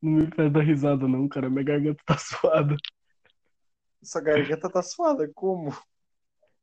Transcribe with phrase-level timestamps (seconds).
[0.00, 1.48] Não me faz dar risada, não, cara.
[1.48, 2.76] Minha garganta tá suada.
[4.02, 5.70] Sua garganta tá suada, como?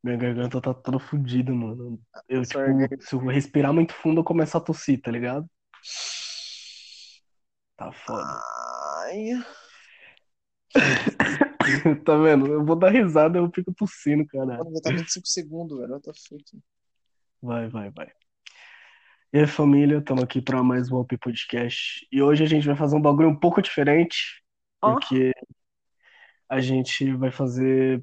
[0.02, 2.00] Minha garganta tá toda fodida, mano.
[2.28, 5.48] Eu, Sua tipo, garganta- se eu respirar muito fundo, eu começo a tossir, tá ligado?
[7.76, 8.40] Tá foda.
[9.06, 9.42] Ai,
[12.04, 12.46] Tá vendo?
[12.46, 14.58] Eu vou dar risada, eu fico tossindo, cara.
[14.58, 15.92] mano, já tá 25 segundos, velho.
[15.92, 16.62] What the fuck?
[17.42, 18.12] Vai, vai, vai.
[19.32, 22.04] E aí, família, estamos aqui para mais um OP Podcast.
[22.10, 24.42] E hoje a gente vai fazer um bagulho um pouco diferente,
[24.82, 24.94] Ó.
[24.94, 25.32] porque
[26.48, 28.02] a gente vai fazer,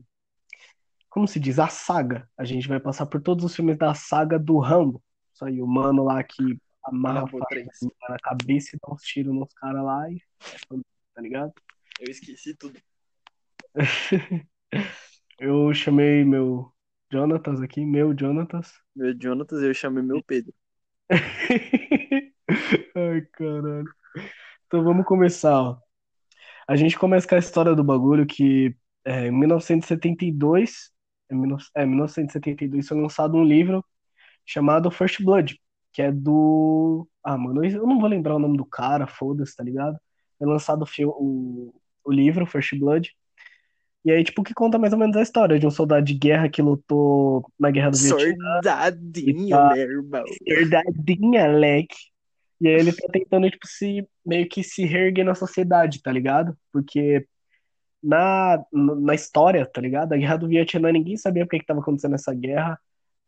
[1.09, 2.29] como se diz, a saga.
[2.37, 5.03] A gente vai passar por todos os filmes da saga do Rambo.
[5.33, 7.67] Isso aí, o mano lá que amarra a Rambo faca 3.
[8.07, 10.21] na cabeça e dá uns tiros nos caras lá e
[11.13, 11.51] tá ligado?
[11.99, 12.79] Eu esqueci tudo.
[15.37, 16.71] Eu chamei meu
[17.11, 18.79] Jonatas aqui, meu Jonatas.
[18.95, 20.53] Meu Jonatas, eu chamei meu Pedro.
[22.95, 23.85] Ai, caralho.
[24.67, 25.77] Então vamos começar, ó.
[26.67, 30.91] A gente começa com a história do bagulho que é, em 1972,
[31.29, 33.83] é, 19 é, 1972 foi lançado um livro
[34.45, 35.59] chamado First Blood,
[35.93, 37.07] que é do...
[37.23, 39.97] Ah, mano, eu não vou lembrar o nome do cara, foda-se, tá ligado?
[40.37, 43.15] Foi lançado o, o, o livro First Blood,
[44.07, 46.47] e aí, tipo, que conta mais ou menos a história de um soldado de guerra
[46.47, 48.53] que lutou na Guerra do Vietnã.
[48.55, 49.73] Soldadinho, Tá.
[49.73, 50.23] meu irmão.
[50.47, 51.97] Verdadinha, leque.
[52.61, 56.57] E aí ele tá tentando, tipo, se meio que se reerguer na sociedade, tá ligado?
[56.71, 57.27] Porque
[58.01, 60.13] na, na história, tá ligado?
[60.13, 62.79] A guerra do Vietnã, ninguém sabia por que que tava acontecendo essa guerra.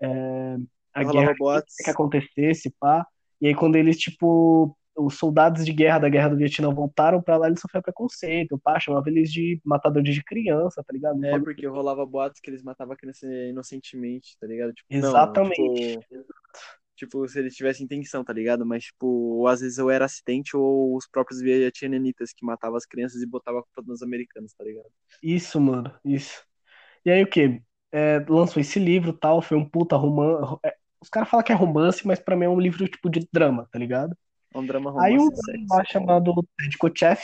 [0.02, 0.56] É,
[0.94, 1.76] a Rolava guerra boatos.
[1.76, 3.06] que acontecesse, pá.
[3.42, 7.38] E aí quando eles, tipo, os soldados de guerra da guerra do Vietnã voltaram pra
[7.38, 11.24] lá, eles sofreram preconceito, pá, chamava eles de matadores de criança, tá ligado?
[11.26, 14.74] É, porque rolava boatos que eles matavam a criança inocentemente, tá ligado?
[14.74, 16.00] Tipo, não, Exatamente.
[16.00, 16.26] tipo,
[16.96, 18.66] tipo, se eles tivessem intenção, tá ligado?
[18.66, 22.86] Mas, tipo, ou às vezes ou era acidente ou os próprios vietnamitas que matavam as
[22.86, 24.90] crianças e botavam a culpa nos americanos, tá ligado?
[25.24, 26.44] Isso, mano, isso.
[27.06, 27.62] E aí o que?
[28.28, 30.60] lançou esse livro tal, foi um puta romance.
[31.02, 33.68] os caras falam que é romance, mas pra mim é um livro tipo de drama,
[33.72, 34.16] tá ligado?
[34.54, 35.66] É um drama Aí um romance mano sexy.
[35.70, 37.24] lá chamado Ted Kotcheff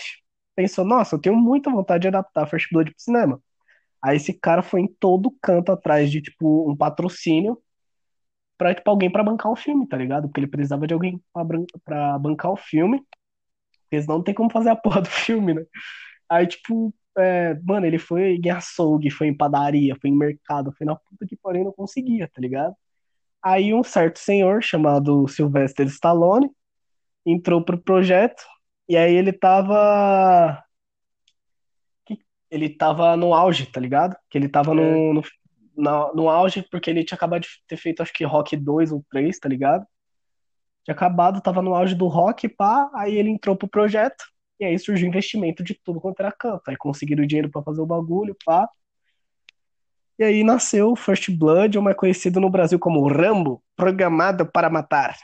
[0.56, 3.42] pensou, nossa, eu tenho muita vontade de adaptar First Blood pro cinema.
[4.02, 7.62] Aí esse cara foi em todo canto atrás de, tipo, um patrocínio
[8.58, 10.28] pra, tipo, alguém pra bancar o filme, tá ligado?
[10.28, 11.44] Porque ele precisava de alguém pra,
[11.84, 13.04] pra bancar o filme,
[13.84, 15.64] porque senão não tem como fazer a porra do filme, né?
[16.30, 20.86] Aí, tipo, é, mano, ele foi em açougue, foi em padaria, foi em mercado, foi
[20.86, 22.76] na puta que porém não conseguia, tá ligado?
[23.44, 26.50] Aí um certo senhor chamado Sylvester Stallone
[27.26, 28.44] entrou pro projeto
[28.88, 30.64] e aí ele tava
[32.50, 34.16] ele tava no auge, tá ligado?
[34.30, 35.22] Que ele tava no, no,
[35.78, 39.04] na- no auge porque ele tinha acabado de ter feito acho que Rock 2 ou
[39.10, 39.86] 3, tá ligado?
[40.84, 44.24] Tinha acabado, tava no auge do rock, pá, aí ele entrou pro projeto
[44.60, 46.62] e aí surgiu investimento de tudo quanto era canto.
[46.70, 48.70] Aí conseguiram dinheiro pra fazer o bagulho, pá.
[50.18, 54.70] E aí nasceu o First Blood, ou mais conhecido no Brasil como Rambo, programado para
[54.70, 55.16] matar.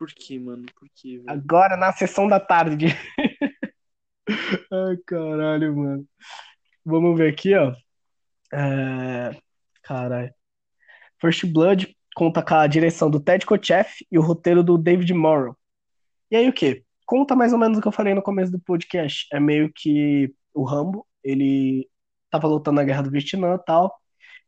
[0.00, 0.64] Por que, mano?
[0.74, 1.30] Por que, velho?
[1.30, 2.86] Agora na sessão da tarde.
[4.72, 6.08] Ai, caralho, mano.
[6.82, 7.74] Vamos ver aqui, ó.
[8.50, 9.38] É...
[9.82, 10.32] Caralho.
[11.20, 15.54] First Blood conta com a direção do Ted Kotcheff e o roteiro do David Morrow.
[16.30, 16.82] E aí o quê?
[17.04, 19.26] Conta mais ou menos o que eu falei no começo do podcast.
[19.30, 21.86] É meio que o Rambo, ele
[22.30, 23.99] tava lutando na Guerra do Vietnã e tal.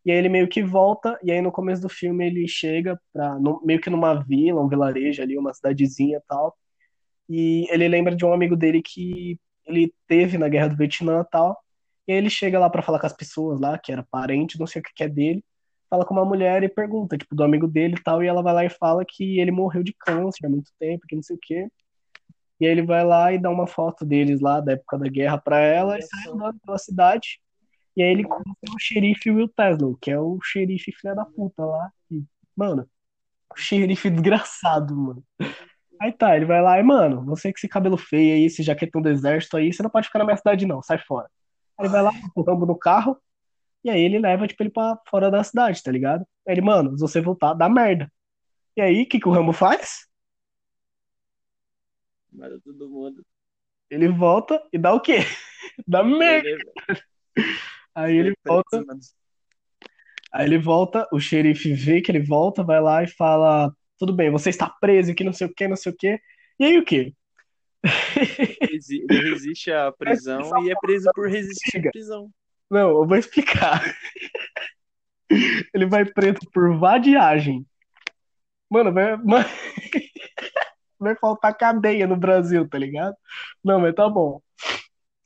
[0.05, 3.39] E aí ele meio que volta, e aí no começo do filme ele chega pra,
[3.39, 6.57] no- meio que numa vila, um vilarejo ali, uma cidadezinha e tal.
[7.29, 11.31] E ele lembra de um amigo dele que ele teve na Guerra do Vietnã e
[11.31, 11.59] tal.
[12.07, 14.67] E aí ele chega lá pra falar com as pessoas lá, que era parente, não
[14.67, 15.45] sei o que que é dele.
[15.91, 18.23] Fala com uma mulher e pergunta, tipo, do amigo dele e tal.
[18.23, 21.17] E ela vai lá e fala que ele morreu de câncer há muito tempo, que
[21.17, 21.69] não sei o quê.
[22.61, 25.39] E aí ele vai lá e dá uma foto deles lá, da época da guerra,
[25.41, 27.42] pra ela, e sai andando pela cidade.
[27.97, 31.65] E aí ele conhece o xerife Will Teslow, que é o xerife filha da puta
[31.65, 31.93] lá.
[32.11, 32.23] E,
[32.57, 32.89] mano,
[33.51, 35.25] o xerife desgraçado, mano.
[36.01, 39.01] Aí tá, ele vai lá e, mano, você com esse cabelo feio aí, esse jaquetão
[39.01, 41.29] do exército aí, você não pode ficar na minha cidade não, sai fora.
[41.79, 43.17] Aí ele vai lá, o Rambo no carro,
[43.85, 46.27] e aí ele leva, tipo, ele pra fora da cidade, tá ligado?
[46.47, 48.11] Aí ele, mano, se você voltar, dá merda.
[48.77, 50.09] E aí, o que que o Rambo faz?
[52.33, 53.25] Mata todo mundo.
[53.91, 55.19] Ele volta e dá o quê?
[55.87, 56.49] Dá merda.
[57.95, 59.01] Aí ele volta, mano.
[60.33, 64.31] Aí ele volta, o xerife vê que ele volta, vai lá e fala: Tudo bem,
[64.31, 66.19] você está preso, que não sei o que, não sei o que.
[66.59, 67.13] E aí o quê?
[68.71, 72.31] Resi- Ele resiste à prisão e é preso por resistir à prisão.
[72.71, 73.83] Não, eu vou explicar.
[75.75, 77.67] Ele vai preso por vadiagem.
[78.71, 79.45] Mano, vai, ma-
[80.99, 83.17] vai faltar cadeia no Brasil, tá ligado?
[83.65, 84.41] Não, mas tá bom.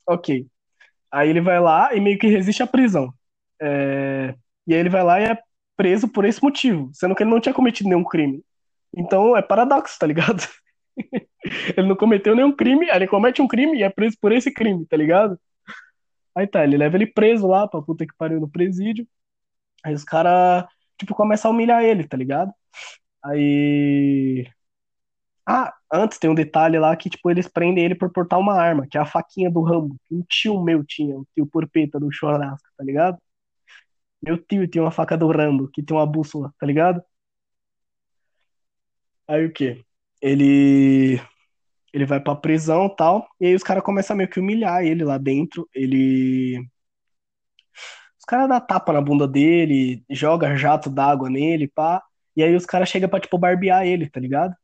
[0.07, 0.47] Ok.
[1.11, 3.13] Aí ele vai lá e meio que resiste à prisão.
[3.61, 4.35] É...
[4.65, 5.37] E aí ele vai lá e é
[5.75, 8.43] preso por esse motivo, sendo que ele não tinha cometido nenhum crime.
[8.95, 10.43] Então é paradoxo, tá ligado?
[11.77, 14.51] ele não cometeu nenhum crime, aí ele comete um crime e é preso por esse
[14.51, 15.39] crime, tá ligado?
[16.35, 19.07] Aí tá, ele leva ele preso lá pra puta que pariu no presídio.
[19.83, 20.65] Aí os caras,
[20.97, 22.53] tipo, começam a humilhar ele, tá ligado?
[23.23, 24.47] Aí.
[25.45, 28.87] Ah, antes tem um detalhe lá que, tipo, eles prendem ele por portar uma arma,
[28.89, 32.69] que é a faquinha do Rambo, um tio meu tinha, o tio Porpeta do churrasco,
[32.77, 33.17] tá ligado?
[34.21, 37.01] Meu tio tinha uma faca do Rambo, que tem uma bússola, tá ligado?
[39.27, 39.83] Aí o quê?
[40.21, 41.19] Ele
[41.93, 45.03] ele vai pra prisão tal, e aí os caras começam a meio que humilhar ele
[45.03, 45.67] lá dentro.
[45.73, 46.59] Ele.
[48.19, 52.03] Os caras dão tapa na bunda dele, joga jato d'água nele, pá.
[52.35, 54.55] E aí os caras chegam pra, tipo, barbear ele, tá ligado?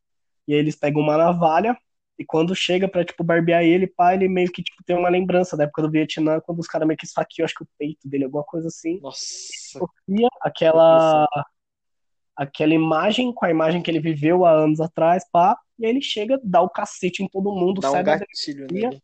[0.47, 1.77] E aí eles pegam uma navalha,
[2.17, 5.57] e quando chega pra, tipo, barbear ele, pá, ele meio que, tipo, tem uma lembrança
[5.57, 8.25] da época do Vietnã, quando os caras meio que esfaqueam, acho que o peito dele,
[8.25, 8.99] alguma coisa assim.
[9.01, 9.25] Nossa.
[9.71, 11.27] Sofia aquela
[12.35, 16.01] aquela imagem com a imagem que ele viveu há anos atrás, pá, e aí ele
[16.01, 19.03] chega, dá o cacete em todo mundo, Dá sai um da gatilho delegacia, nele.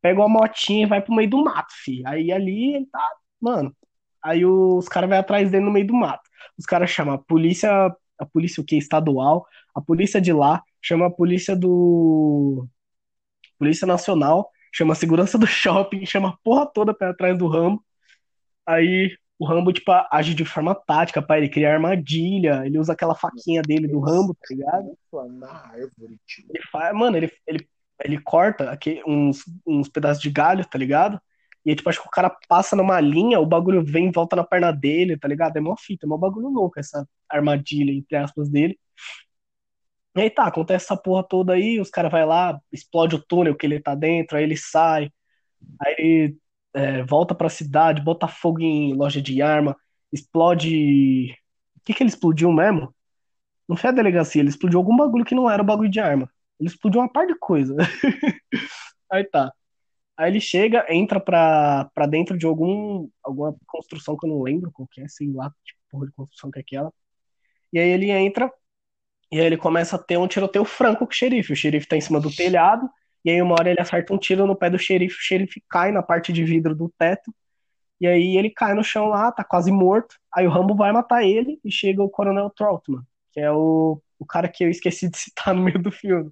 [0.00, 2.02] pega uma motinha e vai pro meio do mato, fi.
[2.06, 3.08] Aí ali ele tá,
[3.40, 3.74] mano.
[4.22, 6.28] Aí os caras vão atrás dele no meio do mato.
[6.58, 7.70] Os caras chamam a polícia,
[8.18, 8.76] a polícia o quê?
[8.76, 9.46] Estadual,
[9.76, 12.66] a polícia de lá, chama a polícia do.
[13.58, 17.46] Polícia Nacional, chama a segurança do shopping, chama a porra toda pra ir atrás do
[17.46, 17.84] Rambo.
[18.66, 23.14] Aí o Rambo, tipo, age de forma tática, pá, ele cria armadilha, ele usa aquela
[23.14, 24.98] faquinha dele do Rambo, tá ligado?
[25.38, 26.46] Na árvore, tio.
[26.48, 27.68] Ele faz, mano, ele, ele,
[28.02, 31.20] ele corta aqui uns, uns pedaços de galho, tá ligado?
[31.66, 34.36] E aí, tipo, acho que o cara passa numa linha, o bagulho vem e volta
[34.36, 35.56] na perna dele, tá ligado?
[35.56, 38.78] É mó fita, é mó bagulho louco essa armadilha, entre aspas, dele.
[40.16, 43.54] E aí tá, acontece essa porra toda aí, os caras vai lá, explode o túnel
[43.56, 45.10] que ele tá dentro, aí ele sai,
[45.80, 46.38] aí ele
[46.74, 49.76] é, volta pra cidade, bota fogo em loja de arma,
[50.12, 51.32] explode.
[51.76, 52.94] O que que ele explodiu mesmo?
[53.68, 56.30] Não foi a delegacia, ele explodiu algum bagulho que não era o bagulho de arma.
[56.60, 57.76] Ele explodiu uma par de coisa.
[59.10, 59.52] Aí tá.
[60.16, 64.70] Aí ele chega, entra pra, pra dentro de algum, alguma construção que eu não lembro
[64.72, 66.92] qual que é, sei lá, tipo, porra de construção que é aquela.
[67.72, 68.52] E aí ele entra,
[69.30, 71.52] e aí ele começa a ter um tiroteio franco com o xerife.
[71.52, 72.88] O xerife tá em cima do telhado,
[73.24, 75.90] e aí uma hora ele acerta um tiro no pé do xerife, o xerife cai
[75.90, 77.34] na parte de vidro do teto,
[78.00, 80.16] e aí ele cai no chão lá, tá quase morto.
[80.34, 83.02] Aí o Rambo vai matar ele, e chega o Coronel Troutman,
[83.32, 86.30] que é o, o cara que eu esqueci de citar no meio do filme.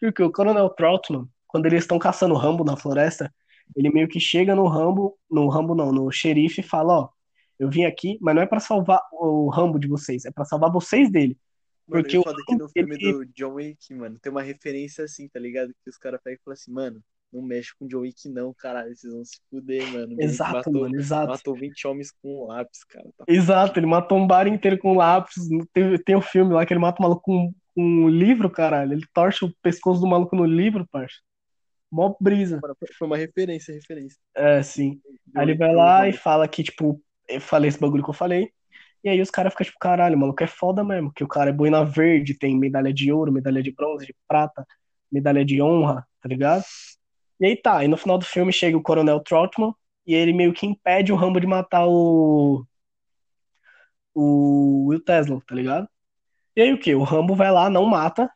[0.00, 3.32] Porque o Coronel Troutman, quando eles estão caçando o Rambo na floresta,
[3.74, 7.08] ele meio que chega no Rambo, no Rambo não, no xerife e fala, ó,
[7.58, 10.70] eu vim aqui, mas não é pra salvar o Rambo de vocês, é pra salvar
[10.70, 11.36] vocês dele.
[11.88, 15.28] Mano, Porque o foda que no filme do John Wick, mano, tem uma referência assim,
[15.28, 15.72] tá ligado?
[15.84, 17.02] Que os caras pegam e falam assim, mano,
[17.32, 20.16] não mexe com o John Wick não, caralho, vocês vão se fuder, mano.
[20.18, 21.28] Exato, matou, mano, exato.
[21.28, 23.08] matou 20 homens com um lápis, cara.
[23.16, 25.34] Tá Exato, ele matou um bar inteiro com lápis.
[25.72, 28.92] Tem, tem um filme lá que ele mata o maluco com, com um livro, caralho.
[28.92, 31.16] Ele torce o pescoço do maluco no livro, parça.
[31.90, 32.58] Mó brisa.
[32.60, 34.18] Mano, Foi uma referência, referência.
[34.34, 35.00] É, sim.
[35.34, 38.50] Aí ele vai lá e fala que, tipo, eu falei esse bagulho que eu falei.
[39.06, 41.12] E aí os caras ficam tipo, caralho, maluco é foda mesmo.
[41.12, 44.66] Que o cara é boina verde, tem medalha de ouro, medalha de bronze, de prata,
[45.12, 46.64] medalha de honra, tá ligado?
[47.38, 49.72] E aí tá, e no final do filme chega o Coronel Troutman
[50.04, 52.66] e ele meio que impede o Rambo de matar o.
[54.12, 55.88] O Will Tesla, tá ligado?
[56.56, 56.92] E aí o que?
[56.94, 58.28] O Rambo vai lá, não mata.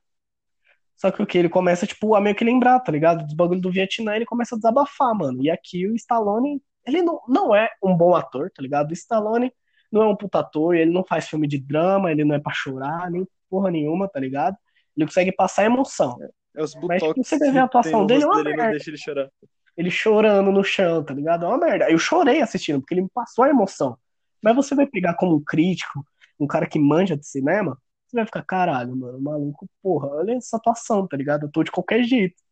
[0.97, 1.39] Só que o que?
[1.39, 3.25] Ele começa, tipo, a meio que lembrar, tá ligado?
[3.25, 5.43] Dos bagulhos do Vietnã, ele começa a desabafar, mano.
[5.43, 8.91] E aqui o Stallone, ele não, não é um bom ator, tá ligado?
[8.91, 9.53] O Stallone
[9.91, 12.53] não é um puta ator, ele não faz filme de drama, ele não é pra
[12.53, 14.57] chorar, nem porra nenhuma, tá ligado?
[14.97, 16.19] Ele consegue passar emoção.
[16.55, 18.71] É os Mas butox você vê a atuação dele, é uma dele, merda.
[18.73, 19.31] deixa ele chorar.
[19.77, 21.45] Ele chorando no chão, tá ligado?
[21.45, 21.87] É uma merda.
[21.87, 23.97] Aí Eu chorei assistindo, porque ele me passou a emoção.
[24.43, 26.05] Mas você vai pegar como um crítico,
[26.39, 30.57] um cara que manja de cinema, você vai ficar, caralho, mano, maluco, porra, olha essa
[30.57, 31.45] atuação, tá ligado?
[31.47, 32.43] Eu tô de qualquer jeito.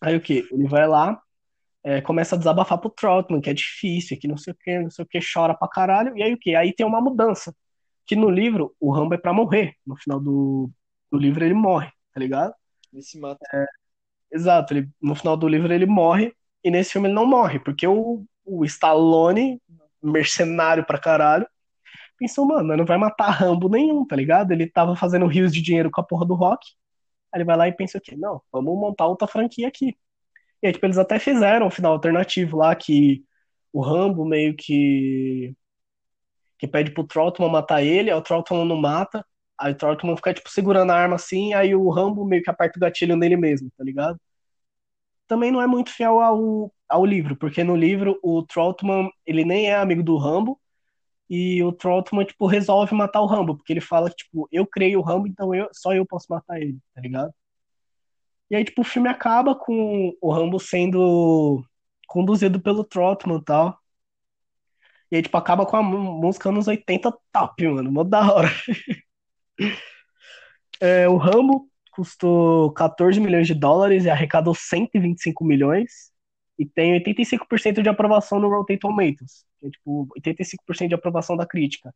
[0.00, 0.46] Aí o que?
[0.50, 1.20] Ele vai lá,
[1.82, 4.90] é, começa a desabafar pro Troutman, que é difícil, que não sei o que, não
[4.90, 6.16] sei o que, chora pra caralho.
[6.16, 6.54] E aí o que?
[6.54, 7.54] Aí tem uma mudança.
[8.06, 9.74] Que no livro, o Rambo é pra morrer.
[9.86, 10.70] No final do,
[11.10, 12.54] do livro ele morre, tá ligado?
[12.92, 13.38] Ele se mata.
[14.32, 16.32] Exato, ele, no final do livro ele morre,
[16.62, 19.60] e nesse filme ele não morre, porque o, o Stallone,
[20.02, 21.46] mercenário pra caralho,
[22.16, 24.52] pensou, mano, não vai matar Rambo nenhum, tá ligado?
[24.52, 26.64] Ele tava fazendo rios de dinheiro com a porra do rock,
[27.32, 28.16] aí ele vai lá e pensa o quê?
[28.16, 29.96] Não, vamos montar outra franquia aqui.
[30.62, 33.24] E aí, tipo, eles até fizeram um final alternativo lá, que
[33.72, 35.54] o Rambo meio que
[36.58, 39.24] que pede pro Troutman matar ele, aí o Troutman não mata,
[39.58, 42.78] Aí o Trotman fica, tipo, segurando a arma assim, aí o Rambo meio que aperta
[42.78, 44.18] o gatilho nele mesmo, tá ligado?
[45.26, 49.66] Também não é muito fiel ao, ao livro, porque no livro o Trotman, ele nem
[49.68, 50.60] é amigo do Rambo,
[51.30, 54.96] e o Trotman, tipo, resolve matar o Rambo, porque ele fala que, tipo, eu criei
[54.96, 57.32] o Rambo, então eu, só eu posso matar ele, tá ligado?
[58.50, 61.64] E aí, tipo, o filme acaba com o Rambo sendo
[62.06, 63.78] conduzido pelo Trotman e tal.
[65.10, 67.90] E aí, tipo, acaba com a música anos 80 top, mano.
[67.90, 68.48] Mó da hora.
[70.80, 76.10] É, o Rambo custou 14 milhões de dólares e arrecadou 125 milhões.
[76.58, 79.44] E tem 85% de aprovação no Rotten Tomatoes.
[79.58, 81.94] Que é, tipo, 85% de aprovação da crítica.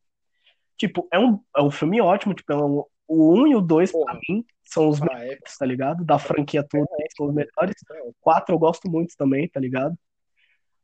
[0.77, 2.33] Tipo, é um, é um filme ótimo.
[2.33, 6.03] Tipo, é um, o 1 e o 2, pra mim, são os melhores, tá ligado?
[6.05, 7.75] Da franquia toda, É, são os melhores.
[7.91, 8.01] é.
[8.03, 9.97] O 4 eu gosto muito também, tá ligado?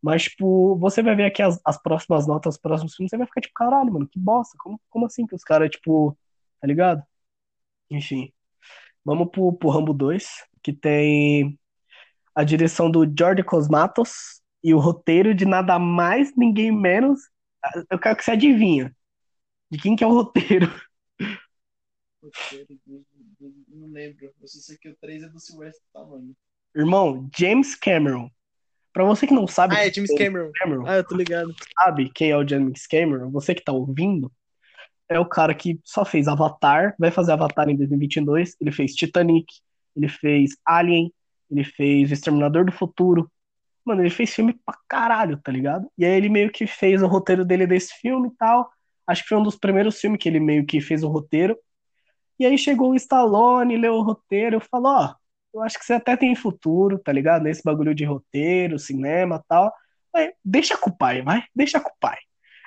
[0.01, 3.28] Mas, tipo, você vai ver aqui as, as próximas notas, os próximos filmes, você vai
[3.28, 4.58] ficar tipo, caralho, mano, que bosta.
[4.60, 6.18] Como, como assim que os caras, tipo,
[6.62, 7.04] tá ligado?
[7.90, 8.32] Enfim.
[9.06, 10.28] Vamos pro, pro Rambo 2,
[10.63, 11.60] que tem
[12.36, 17.22] a direção do Jorge Cosmatos e o roteiro de nada mais, ninguém menos.
[17.90, 18.96] Eu quero que você adivinha.
[19.72, 20.68] De quem que é o roteiro?
[23.68, 24.32] Não lembro.
[24.40, 26.34] Eu só sei que o 3 é do Sylvester Stallone.
[26.75, 28.30] Irmão, James Cameron.
[28.94, 30.51] Pra você que não sabe, Ah, é James Cameron.
[30.56, 31.54] Cameron, Ah, eu tô ligado.
[31.80, 34.32] sabe quem é o James Cameron, você que tá ouvindo,
[35.08, 39.46] é o cara que só fez Avatar, vai fazer Avatar em 2022, ele fez Titanic,
[39.96, 41.12] ele fez Alien,
[41.50, 43.32] ele fez Exterminador do Futuro.
[43.84, 45.90] Mano, ele fez filme pra caralho, tá ligado?
[45.98, 48.70] E aí ele meio que fez o roteiro dele desse filme e tal.
[49.08, 51.58] Acho que foi um dos primeiros filmes que ele meio que fez o roteiro.
[52.41, 55.15] E aí chegou o Stallone, leu o roteiro, falou, ó,
[55.53, 57.43] eu acho que você até tem futuro, tá ligado?
[57.43, 59.71] Nesse bagulho de roteiro, cinema tal.
[60.12, 62.17] Aí, deixa com o pai, vai, deixa com o pai.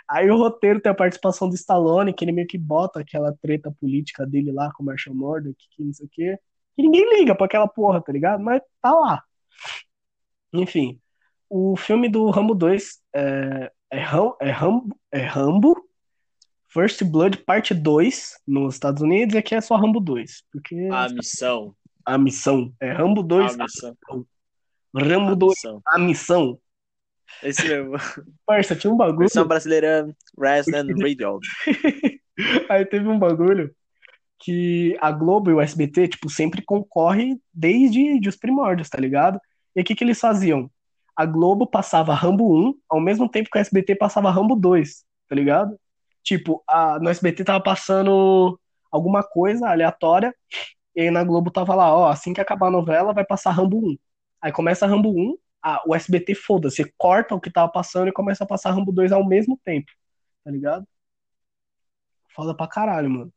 [0.09, 3.69] Aí o roteiro tem a participação do Stallone, que ele meio que bota aquela treta
[3.81, 6.39] política dele lá com o Marshall Murdoch, que não sei o quê.
[6.77, 8.45] Que ninguém liga pra aquela porra, tá ligado?
[8.45, 9.25] Mas tá lá.
[10.53, 11.01] Enfim,
[11.51, 15.84] o filme do Rambo 2 é, é, Ram, é, Rambo, é Rambo
[16.75, 20.43] First Blood Parte 2 nos Estados Unidos e aqui é só Rambo 2.
[20.53, 21.75] Porque A missão.
[22.05, 23.97] a missão é Rambo 2, A missão.
[24.93, 25.83] Rambo A 2, missão.
[25.87, 26.59] a missão.
[27.43, 27.93] Esse mesmo.
[28.45, 29.21] Parça, tinha um bagulho.
[29.21, 31.39] Versão brasileira Wrestling Radio.
[32.69, 33.73] Aí teve um bagulho
[34.41, 39.39] que a Globo e o SBT, tipo, sempre concorre desde de os primórdios, tá ligado?
[39.77, 40.69] E o que que eles faziam?
[41.17, 45.35] A Globo passava Rambo 1, ao mesmo tempo que o SBT passava Rambo 2, tá
[45.37, 45.79] ligado?
[46.25, 48.61] Tipo, a, no SBT tava passando
[48.93, 50.35] alguma coisa aleatória,
[50.97, 53.79] e aí na Globo tava lá, ó, assim que acabar a novela, vai passar Rambo
[53.79, 53.99] 1.
[54.43, 58.45] Aí começa Rambo 1, a, o SBT foda-se, corta o que tava passando e começa
[58.45, 59.91] a passar Rambo 2 ao mesmo tempo,
[60.45, 60.87] tá ligado?
[62.35, 63.33] Foda pra caralho, mano.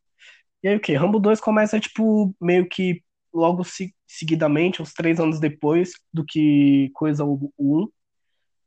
[0.63, 0.93] E aí o que?
[0.95, 3.03] Rambo 2 começa, tipo, meio que
[3.33, 7.89] logo se- seguidamente, uns três anos depois do que coisa o, o 1.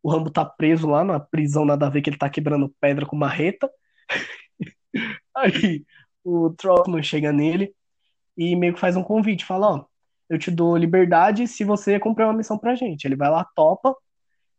[0.05, 3.07] O Rambo tá preso lá na prisão, nada a ver que ele tá quebrando pedra
[3.07, 3.71] com marreta.
[5.37, 5.85] Aí
[6.25, 7.75] o Trotman chega nele
[8.37, 9.85] e meio que faz um convite, fala, ó,
[10.29, 13.05] eu te dou liberdade se você cumprir uma missão pra gente.
[13.05, 13.95] Ele vai lá, topa,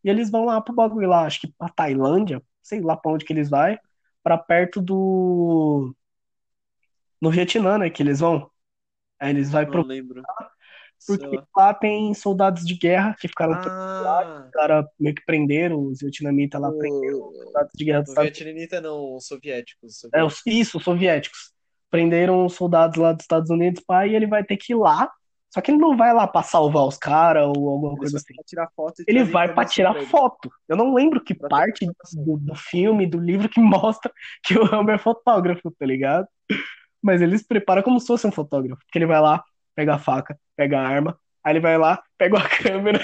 [0.04, 3.26] e eles vão lá pro bagulho lá, acho que pra Tailândia, sei lá pra onde
[3.26, 3.78] que eles vai,
[4.24, 5.96] pra perto do...
[7.22, 8.50] no Vietnã, né, que eles vão.
[9.20, 9.84] Aí eles vão pro...
[9.84, 10.24] lembro.
[11.08, 11.48] Porque lá.
[11.58, 16.62] lá tem soldados de guerra que ficaram Ah, os caras meio que prenderam, os vietnamitas
[16.62, 20.04] lá prenderam os o, soldados de guerra dos Estados vietnamita não, os soviéticos.
[20.14, 20.40] É, soviéticos.
[20.40, 21.52] os- isso, os soviéticos.
[21.90, 25.12] Prenderam os soldados lá dos Estados Unidos, pai, e ele vai ter que ir lá.
[25.54, 28.34] Só que ele não vai lá pra salvar os caras ou alguma Eles coisa assim.
[29.06, 30.06] Ele vai pra tirar ele.
[30.06, 30.50] foto.
[30.70, 34.12] Eu não lembro que Pra parte do, do filme, do livro que mostra
[34.44, 36.26] que o Rambo é fotógrafo, tá ligado?
[37.02, 38.82] Mas ele se prepara como se fosse um fotógrafo.
[38.86, 39.44] Porque ele vai lá,
[39.76, 43.00] pega a faca, pega a arma, aí ele vai lá, pega a câmera.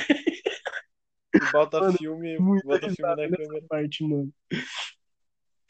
[1.40, 3.68] E bota Mano, filme, bota filme na câmera.
[3.70, 4.32] parte, mano.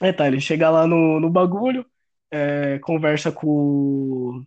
[0.01, 1.85] É, tá, ele chega lá no, no bagulho,
[2.31, 4.43] é, conversa com, o-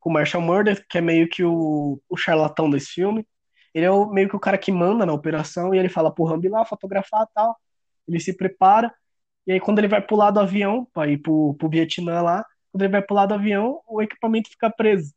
[0.00, 3.26] com o Marshall Murdoch, que é meio que o, o charlatão desse filme.
[3.74, 6.24] Ele é o- meio que o cara que manda na operação, e ele fala pro
[6.24, 7.56] Rambo ir lá fotografar e tal.
[8.08, 8.94] Ele se prepara,
[9.46, 12.82] e aí quando ele vai pular do avião, pra ir pro, pro Vietnã lá, quando
[12.84, 15.12] ele vai pular do avião, o equipamento fica preso.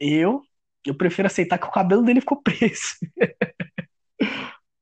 [0.00, 0.42] Eu,
[0.86, 2.96] eu prefiro aceitar que o cabelo dele ficou preso.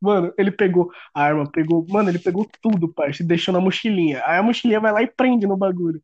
[0.00, 1.86] Mano, ele pegou a arma, pegou.
[1.88, 4.22] Mano, ele pegou tudo, parça, e deixou na mochilinha.
[4.24, 6.02] Aí a mochilinha vai lá e prende no bagulho.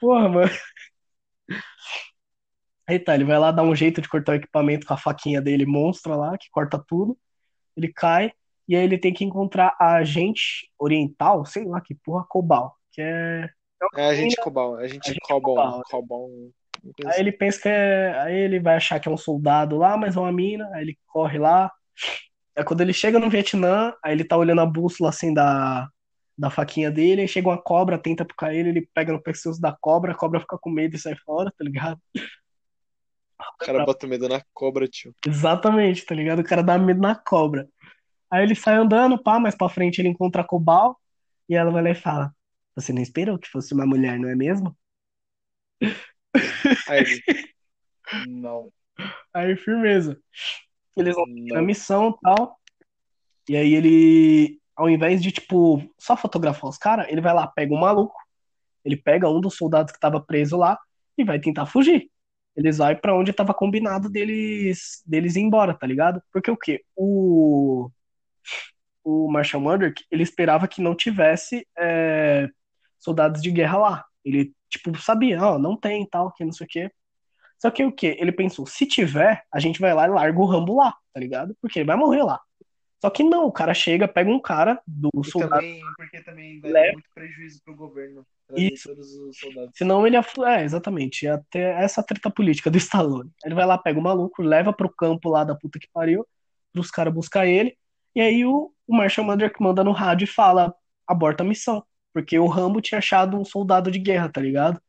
[0.00, 0.50] Porra, mano.
[2.86, 5.42] Aí tá, ele vai lá dar um jeito de cortar o equipamento com a faquinha
[5.42, 7.18] dele, monstra lá, que corta tudo.
[7.76, 8.32] Ele cai,
[8.66, 13.02] e aí ele tem que encontrar a agente oriental, sei lá que porra, Cobal, que
[13.02, 13.48] é
[13.96, 16.30] É a gente cobal, a gente gente cobal, cobal.
[17.04, 17.20] Aí assim.
[17.20, 18.18] ele pensa que é.
[18.20, 20.68] Aí ele vai achar que é um soldado lá, mas é uma mina.
[20.72, 21.70] Aí ele corre lá.
[22.56, 25.88] Aí quando ele chega no Vietnã, aí ele tá olhando a bússola assim da,
[26.36, 27.22] da faquinha dele.
[27.22, 30.40] Aí chega uma cobra, tenta picar ele, ele pega no pescoço da cobra, a cobra
[30.40, 32.00] fica com medo e sai fora, tá ligado?
[33.40, 35.14] O cara bota medo na cobra, tio.
[35.26, 36.40] Exatamente, tá ligado?
[36.40, 37.68] O cara dá medo na cobra.
[38.30, 40.98] Aí ele sai andando, pá, mais pra frente ele encontra a Cobal
[41.48, 42.34] e ela vai lá e fala:
[42.74, 44.76] Você não esperou que fosse uma mulher, não é mesmo?
[46.88, 47.22] Aí ele.
[48.26, 48.72] Não,
[49.32, 50.18] Aí, firmeza.
[50.96, 52.58] Eles vão na missão e tal.
[53.48, 57.72] E aí ele, ao invés de, tipo, só fotografar os caras, ele vai lá, pega
[57.72, 58.14] um maluco,
[58.84, 60.78] ele pega um dos soldados que tava preso lá
[61.16, 62.10] e vai tentar fugir.
[62.56, 66.20] Eles vão pra onde tava combinado deles, deles ir embora, tá ligado?
[66.32, 66.84] Porque o quê?
[66.96, 67.90] O,
[69.04, 72.48] o Marshall Murdock, ele esperava que não tivesse é,
[72.98, 74.04] soldados de guerra lá.
[74.24, 76.90] Ele, tipo, sabia, ó, não tem tal, que não sei o quê.
[77.60, 78.16] Só que o quê?
[78.20, 81.56] Ele pensou, se tiver, a gente vai lá e larga o Rambo lá, tá ligado?
[81.60, 82.40] Porque ele vai morrer lá.
[83.00, 86.60] Só que não, o cara chega, pega um cara do E soldado, também, porque também
[86.60, 88.88] vai Leva- muito prejuízo pro governo Isso.
[88.88, 89.70] todos os soldados.
[89.76, 90.24] senão ele ia.
[90.48, 93.30] É, exatamente, ia ter essa treta política do Stallone.
[93.44, 96.26] Ele vai lá, pega o maluco, leva pro campo lá da puta que pariu,
[96.72, 97.76] pros caras buscar ele,
[98.16, 100.74] e aí o, o Marshall Murdock manda no rádio e fala:
[101.06, 101.84] aborta a missão.
[102.12, 104.80] Porque o Rambo tinha achado um soldado de guerra, tá ligado?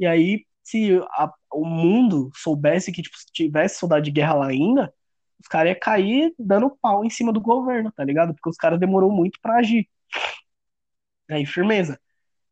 [0.00, 4.48] E aí, se a- o mundo soubesse que tipo, se tivesse soldado de guerra lá
[4.48, 4.92] ainda,
[5.40, 8.34] os caras iam cair dando pau em cima do governo, tá ligado?
[8.34, 9.88] Porque os caras demorou muito pra agir.
[11.30, 12.00] Aí, firmeza.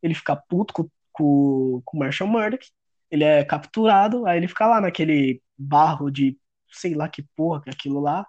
[0.03, 2.67] Ele fica puto com, com, com o Marshall Murdock,
[3.11, 6.37] ele é capturado, aí ele fica lá naquele barro de
[6.73, 8.27] sei lá que porra que é aquilo lá.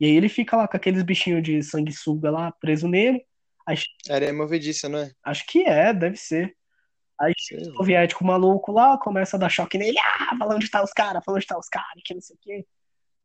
[0.00, 3.24] E aí ele fica lá com aqueles bichinhos de sanguessuga lá preso nele.
[3.66, 3.76] Aí,
[4.10, 5.10] Areia movediça, não é?
[5.22, 6.56] acho que é, deve ser.
[7.20, 9.96] Aí Sei o soviético maluco lá começa a dar choque nele.
[9.98, 12.38] Ah, fala onde tá os caras, fala onde tá os caras, que não sei o
[12.40, 12.66] quê.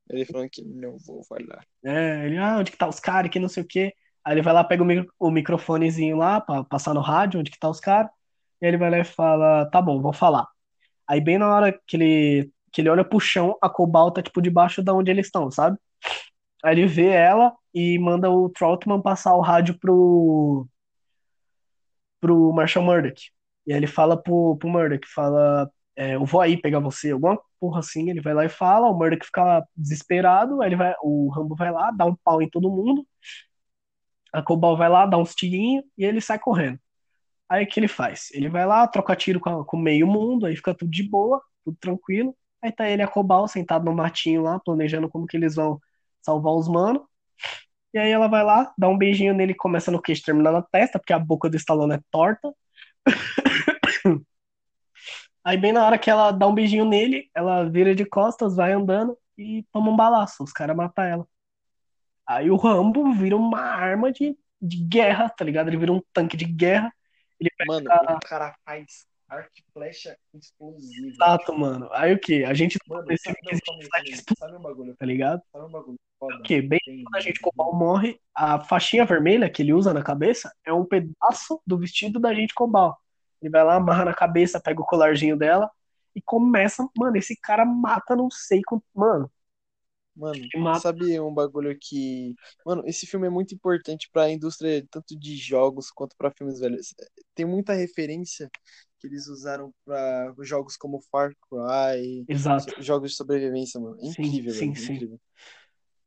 [0.09, 1.63] Ele falando que não vou falar.
[1.83, 3.93] É, ele, ah, onde que tá os caras, que não sei o quê.
[4.23, 7.51] Aí ele vai lá, pega o, micro- o microfonezinho lá pra passar no rádio, onde
[7.51, 8.11] que tá os caras.
[8.61, 10.47] E aí ele vai lá e fala, tá bom, vou falar.
[11.07, 14.41] Aí bem na hora que ele, que ele olha pro chão, a Cobalt tá tipo
[14.41, 15.77] debaixo da onde eles estão, sabe?
[16.63, 20.67] Aí ele vê ela e manda o Troutman passar o rádio pro,
[22.19, 23.29] pro Marshall Murdock.
[23.65, 27.39] E aí ele fala pro, pro Murdock, fala, é, eu vou aí pegar você, alguma
[27.59, 31.29] porra assim, ele vai lá e fala, o Murdock fica desesperado, aí ele vai, o
[31.29, 33.05] Rambo vai lá, dá um pau em todo mundo,
[34.33, 36.79] a Cobalt vai lá, dá uns tirinhos e ele sai correndo.
[37.49, 38.29] Aí o que ele faz?
[38.33, 41.77] Ele vai lá, troca tiro com, com meio mundo, aí fica tudo de boa, tudo
[41.79, 42.35] tranquilo.
[42.61, 45.79] Aí tá ele e a Cobalt sentado no matinho lá, planejando como que eles vão
[46.21, 47.03] salvar os manos.
[47.93, 50.99] E aí ela vai lá, dá um beijinho nele, começa no queixo, termina na testa,
[50.99, 52.53] porque a boca do Stallone é torta.
[55.43, 58.73] Aí bem na hora que ela dá um beijinho nele, ela vira de costas, vai
[58.73, 60.43] andando e toma um balaço.
[60.43, 61.27] Os caras matam ela.
[62.27, 65.69] Aí o Rambo vira uma arma de, de guerra, tá ligado?
[65.69, 66.93] Ele vira um tanque de guerra.
[67.39, 71.07] Ele Mano, o cara faz arco e flecha explosiva.
[71.07, 71.89] Exato, mano.
[71.93, 72.43] Aí o que?
[72.43, 73.57] A gente Mano, sabe, não, aí.
[73.57, 74.95] explosivo, Sabe um bagulho?
[74.95, 75.41] tá ligado?
[75.51, 76.37] Sabe um bagulho foda?
[76.37, 76.61] O que?
[76.61, 80.73] Bem quando a gente Cobal morre, a faixinha vermelha que ele usa na cabeça é
[80.73, 82.97] um pedaço do vestido da gente Cobal.
[83.41, 85.69] Ele vai lá, amarra na cabeça, pega o colarzinho dela
[86.15, 86.87] e começa.
[86.97, 88.83] Mano, esse cara mata, não sei quanto.
[88.93, 89.31] Mano,
[90.15, 90.83] Mano, mata.
[90.83, 92.35] sabe um bagulho que.
[92.65, 96.93] Mano, esse filme é muito importante pra indústria tanto de jogos quanto pra filmes velhos.
[97.35, 98.49] Tem muita referência
[98.99, 102.73] que eles usaram pra jogos como Far Cry, Exato.
[102.79, 103.97] jogos de sobrevivência, mano.
[104.01, 104.75] É Sim, incrível, sim, velho.
[104.75, 104.95] sim.
[104.95, 105.19] Incrível.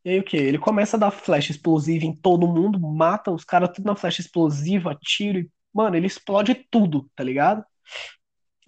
[0.04, 0.36] E aí o que?
[0.36, 4.20] Ele começa a dar flecha explosiva em todo mundo, mata os caras tudo na flecha
[4.20, 5.50] explosiva, tiro e.
[5.72, 7.64] Mano, ele explode tudo, tá ligado?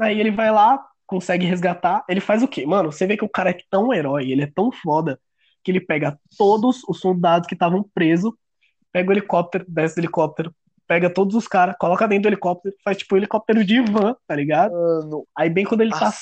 [0.00, 2.04] Aí ele vai lá, consegue resgatar.
[2.08, 2.64] Ele faz o quê?
[2.64, 5.20] Mano, você vê que o cara é tão herói, ele é tão foda,
[5.62, 8.32] que ele pega todos os soldados que estavam presos,
[8.92, 10.54] pega o helicóptero, desce do helicóptero,
[10.86, 14.34] pega todos os caras, coloca dentro do helicóptero, faz tipo um helicóptero de van, tá
[14.34, 14.72] ligado?
[14.72, 16.08] Mano, Aí bem quando ele tá.
[16.08, 16.12] a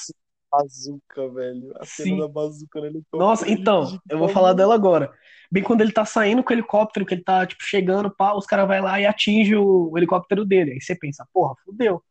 [0.53, 1.73] bazuca, velho.
[1.81, 2.05] A Sim.
[2.05, 3.23] cena da bazuca no helicóptero.
[3.23, 5.11] Nossa, então, eu vou falar dela agora.
[5.51, 8.47] Bem quando ele tá saindo com o helicóptero, que ele tá, tipo, chegando, pá, os
[8.47, 10.73] caras vai lá e atinge o, o helicóptero dele.
[10.73, 12.03] Aí você pensa, porra, fudeu.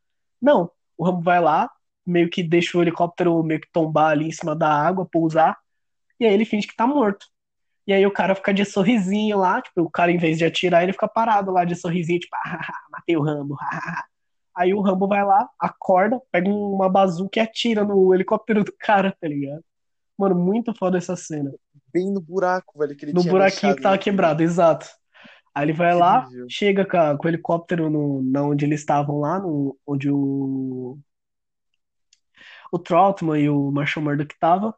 [0.42, 1.70] Não, o Rambo vai lá,
[2.06, 5.58] meio que deixa o helicóptero meio que tombar ali em cima da água, pousar,
[6.20, 7.26] e aí ele finge que tá morto.
[7.88, 10.84] E aí o cara fica de sorrisinho lá, tipo, o cara em vez de atirar,
[10.84, 12.60] ele fica parado lá de sorrisinho, tipo, ah,
[12.92, 13.58] matei o Rambo,
[14.56, 19.16] Aí o Rambo vai lá, acorda, pega uma bazuca e atira no helicóptero do cara,
[19.20, 19.64] tá ligado?
[20.18, 21.52] Mano, muito foda essa cena.
[21.94, 24.02] Bem no buraco, velho, que ele No buraquinho que tava né?
[24.02, 24.88] quebrado, exato.
[25.54, 26.46] Aí ele vai lá, Incrível.
[26.50, 30.98] chega com, com o helicóptero no, na onde eles estavam lá, no, onde o,
[32.72, 34.74] o Troutman e o Marshall Murdock estavam.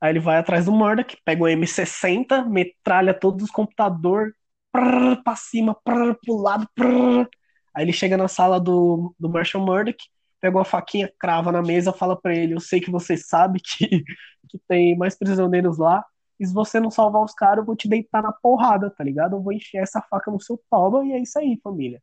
[0.00, 4.34] Aí ele vai atrás do Murdock, pega um M60, metralha todos os computadores,
[4.72, 7.28] prrr, pra cima, prrr, pro lado, prrr.
[7.74, 9.98] Aí ele chega na sala do, do Marshall Murdock,
[10.40, 13.86] pega uma faquinha, crava na mesa, fala pra ele: Eu sei que você sabe que,
[14.48, 16.04] que tem mais prisioneiros lá,
[16.38, 19.36] e se você não salvar os caras, eu vou te deitar na porrada, tá ligado?
[19.36, 22.02] Eu vou encher essa faca no seu toba, e é isso aí, família.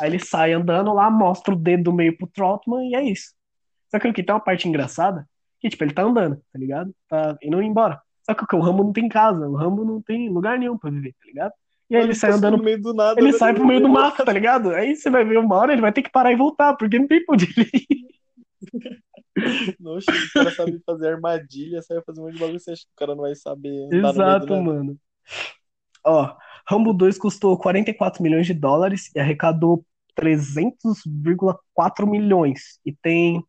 [0.00, 3.34] Aí ele sai andando lá, mostra o dedo do meio pro Trotman, e é isso.
[3.90, 5.28] Só que aqui tem uma parte engraçada,
[5.60, 6.94] que tipo, ele tá andando, tá ligado?
[7.08, 8.00] Tá indo embora.
[8.22, 11.12] Só que o Rambo não tem casa, o Rambo não tem lugar nenhum pra viver,
[11.12, 11.52] tá ligado?
[11.88, 13.20] E aí ele sai passou andando meio do nada.
[13.20, 13.38] ele velho.
[13.38, 14.70] sai pro meio do mato, tá ligado?
[14.70, 17.06] Aí você vai ver uma hora, ele vai ter que parar e voltar, porque não
[17.06, 18.06] tem pra onde ele ir.
[19.78, 22.92] Nossa, o cara sabe fazer armadilha, sabe fazer um monte de bagulho, você acha que
[22.92, 24.98] o cara não vai saber Exato, mano.
[26.04, 26.34] Ó,
[26.68, 29.84] Rambo 2 custou 44 milhões de dólares e arrecadou
[30.18, 32.80] 300,4 milhões.
[32.84, 33.44] E tem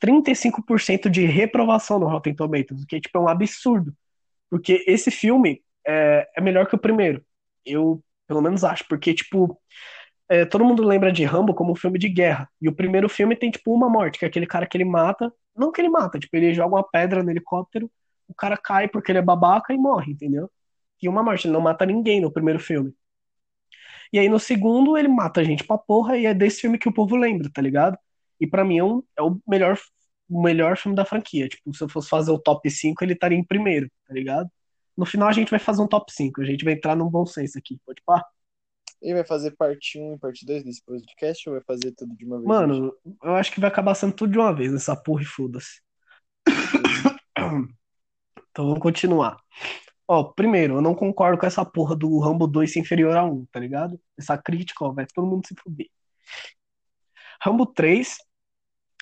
[0.00, 3.92] 35% de reprovação no Rotten Tomatoes, o que tipo, é um absurdo.
[4.48, 7.24] Porque esse filme é, é melhor que o primeiro.
[7.66, 8.84] Eu, pelo menos, acho.
[8.88, 9.60] Porque, tipo,
[10.28, 12.48] é, todo mundo lembra de Rambo como um filme de guerra.
[12.60, 15.32] E o primeiro filme tem, tipo, uma morte, que é aquele cara que ele mata.
[15.56, 17.90] Não que ele mata, tipo, ele joga uma pedra no helicóptero,
[18.28, 20.50] o cara cai porque ele é babaca e morre, entendeu?
[21.02, 22.94] E uma morte, ele não mata ninguém no primeiro filme.
[24.12, 26.88] E aí no segundo ele mata a gente pra porra e é desse filme que
[26.88, 27.98] o povo lembra, tá ligado?
[28.40, 29.78] E pra mim é, um- é o melhor,
[30.28, 31.48] o melhor filme da franquia.
[31.48, 34.50] Tipo, se eu fosse fazer o top 5 ele estaria em primeiro, tá ligado?
[34.96, 37.26] No final a gente vai fazer um top 5 a gente vai entrar num bom
[37.26, 38.24] senso aqui, pode pá?
[39.02, 42.24] Ele vai fazer parte 1 e parte 2 desse podcast ou vai fazer tudo de
[42.24, 42.48] uma vez?
[42.48, 45.82] Mano, eu acho que vai acabar sendo tudo de uma vez, essa porra e foda-se.
[48.50, 49.36] Então vamos continuar.
[50.06, 53.46] Ó, primeiro, eu não concordo com essa porra do Rambo 2 ser inferior a 1,
[53.46, 54.00] tá ligado?
[54.16, 55.88] Essa crítica, ó, vai todo mundo se fuder.
[57.42, 58.16] Rambo 3,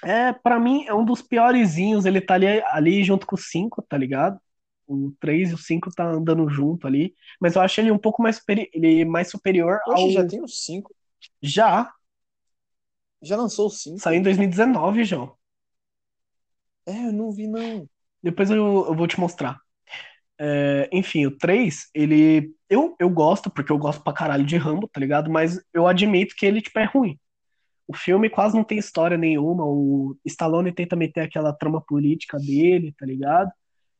[0.04, 2.06] é, pra mim, é um dos piorzinhos.
[2.06, 4.40] Ele tá ali, ali junto com o 5, tá ligado?
[4.92, 7.14] O 3 e o 5 tá andando junto ali.
[7.40, 8.40] Mas eu acho ele um pouco mais,
[8.72, 9.94] ele mais superior ao.
[9.94, 10.94] Oxe, já tem uns 5.
[11.42, 11.92] Já,
[13.22, 13.98] Já lançou os 5?
[14.00, 15.34] saiu em 2019, João.
[16.86, 17.88] É, eu não vi não.
[18.22, 19.58] Depois eu, eu vou te mostrar.
[20.40, 22.54] É, enfim, o 3, ele.
[22.70, 25.30] Eu, eu gosto, porque eu gosto pra caralho de Rambo, tá ligado?
[25.30, 27.18] Mas eu admito que ele, tipo, é ruim.
[27.88, 29.64] O filme quase não tem história nenhuma.
[29.66, 33.50] O Stallone tenta meter aquela trama política dele, tá ligado?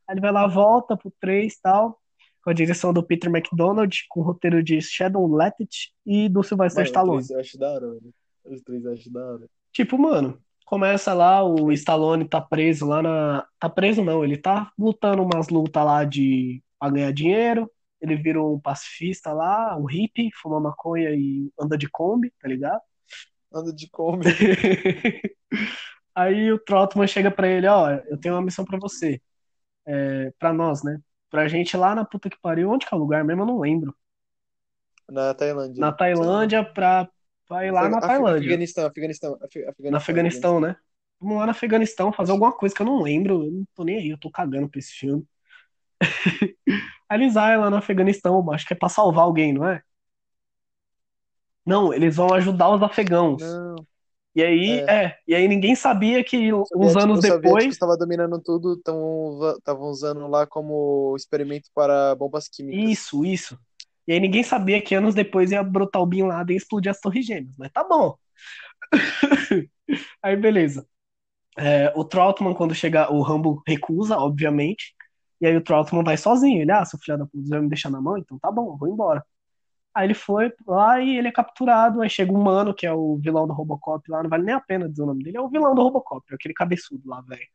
[0.09, 1.99] Aí ele vai lá, volta pro 3 e tal,
[2.43, 6.85] com a direção do Peter McDonald, com o roteiro de Shadow Lettich e do Sylvester
[6.85, 7.19] Stallone.
[7.19, 8.15] 3 eu acho da hora, mano.
[8.45, 9.47] Os 3 eu acho da hora.
[9.73, 13.47] Tipo, mano, começa lá, o Stallone tá preso lá na.
[13.59, 17.71] Tá preso não, ele tá lutando umas lutas lá de pra ganhar dinheiro.
[18.01, 22.81] Ele vira um pacifista lá, um hippie, fuma maconha e anda de Kombi, tá ligado?
[23.55, 24.25] Anda de Kombi.
[26.15, 29.21] Aí o Trotman chega pra ele, ó, eu tenho uma missão pra você.
[29.87, 31.01] É, pra nós, né?
[31.31, 33.43] Pra gente lá na puta que pariu, onde que é o lugar mesmo?
[33.43, 33.95] Eu não lembro.
[35.09, 35.81] Na Tailândia.
[35.81, 37.09] Na Tailândia, pra,
[37.47, 38.41] pra ir lá na Af- Tailândia.
[38.41, 39.91] Afeganistão, Afeganistão, Af- Afeganistão.
[39.91, 40.77] No Afeganistão, né?
[41.21, 43.45] Vamos lá no Afeganistão fazer alguma coisa que eu não lembro.
[43.45, 45.27] Eu não tô nem aí, eu tô cagando pra esse filme.
[47.11, 49.83] Eles vai lá no Afeganistão, acho que é pra salvar alguém, não é?
[51.67, 53.61] Não, eles vão ajudar os afegãos.
[53.75, 53.87] Não.
[54.35, 55.15] E aí, é.
[55.29, 57.67] e aí ninguém sabia que uns anos os soviéticos depois.
[57.67, 62.91] estavam dominando tudo, estavam usando lá como experimento para bombas químicas.
[62.91, 63.59] Isso, isso.
[64.07, 66.99] E aí ninguém sabia que anos depois ia brotar o Bin Laden e explodir as
[66.99, 67.55] Torres Gêmeas.
[67.59, 68.17] Mas tá bom.
[70.23, 70.87] aí beleza.
[71.59, 74.95] É, o Troutman, quando chega, o Rambo recusa, obviamente.
[75.41, 76.63] E aí o Troutman vai sozinho.
[76.63, 78.17] Ele, ah, seu filho da puta, vai me deixar na mão?
[78.17, 79.23] Então tá bom, vou embora.
[79.95, 82.01] Aí ele foi lá e ele é capturado.
[82.03, 84.61] Aí chega um mano, que é o vilão do Robocop lá, não vale nem a
[84.61, 87.47] pena dizer o nome dele, é o vilão do Robocop, é aquele cabeçudo lá, velho.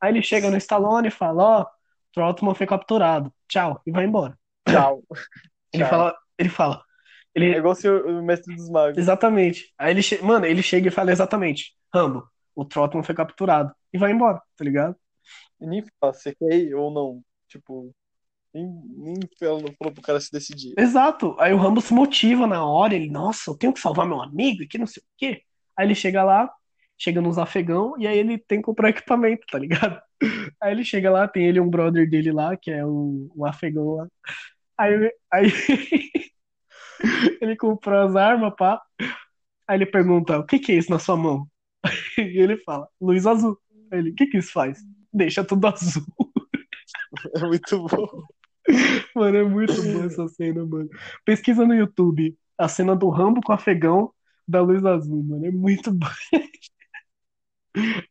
[0.00, 1.66] Aí ele chega no Stallone e fala: Ó,
[2.12, 4.38] Troutman foi capturado, tchau, e vai embora.
[4.66, 5.04] Tchau.
[5.72, 5.84] Ele Tchau.
[5.84, 6.82] fala, ele fala,
[7.50, 9.04] É ele, igual o, senhor, o mestre dos magos.
[9.04, 9.72] exatamente.
[9.78, 13.98] Aí ele, che- mano, ele chega e fala exatamente: Rambo, o Troutman foi capturado, e
[13.98, 14.96] vai embora, tá ligado?
[15.60, 17.22] E nem fala se quer ir ou não.
[17.48, 17.94] Tipo,
[18.54, 20.74] nem, nem falou, falou pro cara se decidir.
[20.78, 21.36] Exato.
[21.38, 24.62] Aí o Rambo se motiva na hora, ele, nossa, eu tenho que salvar meu amigo,
[24.62, 25.42] e que não sei o quê.
[25.76, 26.52] Aí ele chega lá,
[26.98, 30.00] chega nos afegão, e aí ele tem que comprar equipamento, tá ligado?
[30.62, 33.96] Aí ele chega lá, tem ele um brother dele lá, que é o, o afegão
[33.96, 34.06] lá.
[34.78, 35.50] Aí, aí
[37.40, 38.80] ele comprou as armas, pá.
[39.66, 41.48] Aí ele pergunta, o que que é isso na sua mão?
[42.18, 43.58] E ele fala, luz azul.
[43.90, 44.80] Aí ele, o que que isso faz?
[45.12, 46.04] Deixa tudo azul.
[47.36, 48.31] É muito bom.
[49.14, 50.88] Mano, é muito boa essa cena, mano.
[51.24, 54.12] Pesquisa no YouTube a cena do Rambo com o afegão
[54.46, 55.46] da luz azul, mano.
[55.46, 56.06] É muito bom.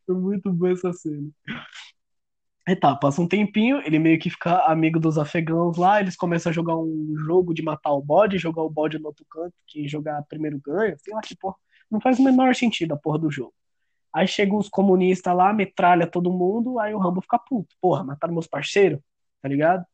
[0.08, 1.30] É muito boa essa cena.
[2.66, 6.50] Aí tá, passa um tempinho, ele meio que fica amigo dos afegãos lá, eles começam
[6.50, 9.88] a jogar um jogo de matar o bode, jogar o bode no outro canto, que
[9.88, 11.56] jogar primeiro ganha, sei lá que porra.
[11.90, 13.54] Não faz o menor sentido a porra do jogo.
[14.12, 17.74] Aí chegam os comunistas lá, metralha todo mundo, aí o Rambo fica puto.
[17.80, 19.00] Porra, mataram meus parceiros,
[19.40, 19.84] tá ligado?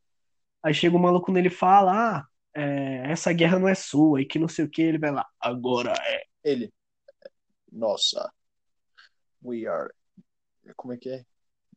[0.69, 4.27] Aí chega o maluco nele e fala, ah, é, essa guerra não é sua, e
[4.27, 6.25] que não sei o que, ele vai lá, agora é.
[6.45, 6.71] Ele.
[7.73, 8.31] Nossa.
[9.43, 9.91] We are.
[10.77, 11.25] Como é que é?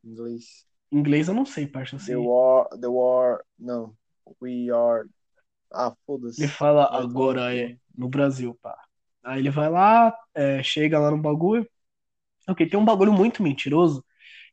[0.04, 0.66] Em inglês.
[0.92, 2.16] Em inglês eu não sei, parça, The assim.
[2.16, 2.68] war.
[2.68, 3.40] The war.
[3.58, 3.96] Não.
[4.42, 5.08] We are.
[5.72, 6.42] Ah, foda-se.
[6.42, 7.54] Ele fala, agora fala.
[7.54, 8.76] é, no Brasil, pá.
[9.24, 11.66] Aí ele vai lá, é, chega lá no bagulho.
[12.48, 14.04] Ok, tem um bagulho muito mentiroso,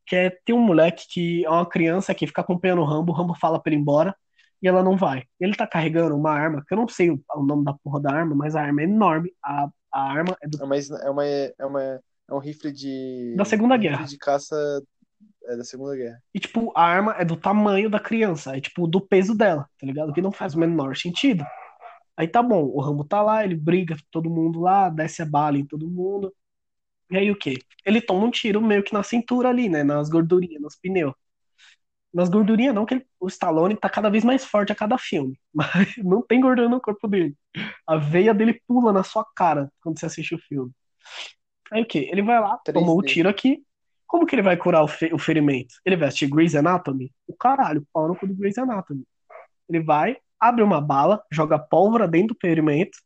[0.05, 3.15] que é tem um moleque que é uma criança que fica acompanhando o Rambo, o
[3.15, 4.15] Rambo fala pra ele ir embora,
[4.61, 5.23] e ela não vai.
[5.39, 8.13] Ele tá carregando uma arma, que eu não sei o, o nome da porra da
[8.13, 9.33] arma, mas a arma é enorme.
[9.43, 11.81] A, a arma é do É uma, é uma, é uma,
[12.29, 13.35] é um rifle de.
[13.37, 14.05] Da Segunda Guerra.
[14.05, 14.55] De caça
[15.45, 16.21] é da Segunda Guerra.
[16.33, 19.87] E, tipo, a arma é do tamanho da criança, é, tipo, do peso dela, tá
[19.87, 20.13] ligado?
[20.13, 21.43] Que não faz o menor sentido.
[22.15, 25.25] Aí tá bom, o Rambo tá lá, ele briga com todo mundo lá, desce a
[25.25, 26.33] bala em todo mundo.
[27.09, 27.57] E aí o quê?
[27.85, 29.83] Ele toma um tiro meio que na cintura ali, né?
[29.83, 31.13] Nas gordurinhas, nos pneus.
[32.13, 35.39] Nas gordurinhas não, que ele- o Stallone tá cada vez mais forte a cada filme.
[35.53, 37.35] Mas não tem gordura no corpo dele.
[37.85, 40.71] A veia dele pula na sua cara quando você assiste o filme.
[41.71, 42.09] Aí o quê?
[42.11, 42.73] Ele vai lá, 3D.
[42.73, 43.63] tomou o tiro aqui.
[44.07, 45.75] Como que ele vai curar o, fe- o ferimento?
[45.85, 47.11] Ele vai assistir Grey's Anatomy?
[47.27, 49.03] O caralho, pau no cu do Grey's Anatomy.
[49.69, 52.97] Ele vai, abre uma bala, joga pólvora dentro do ferimento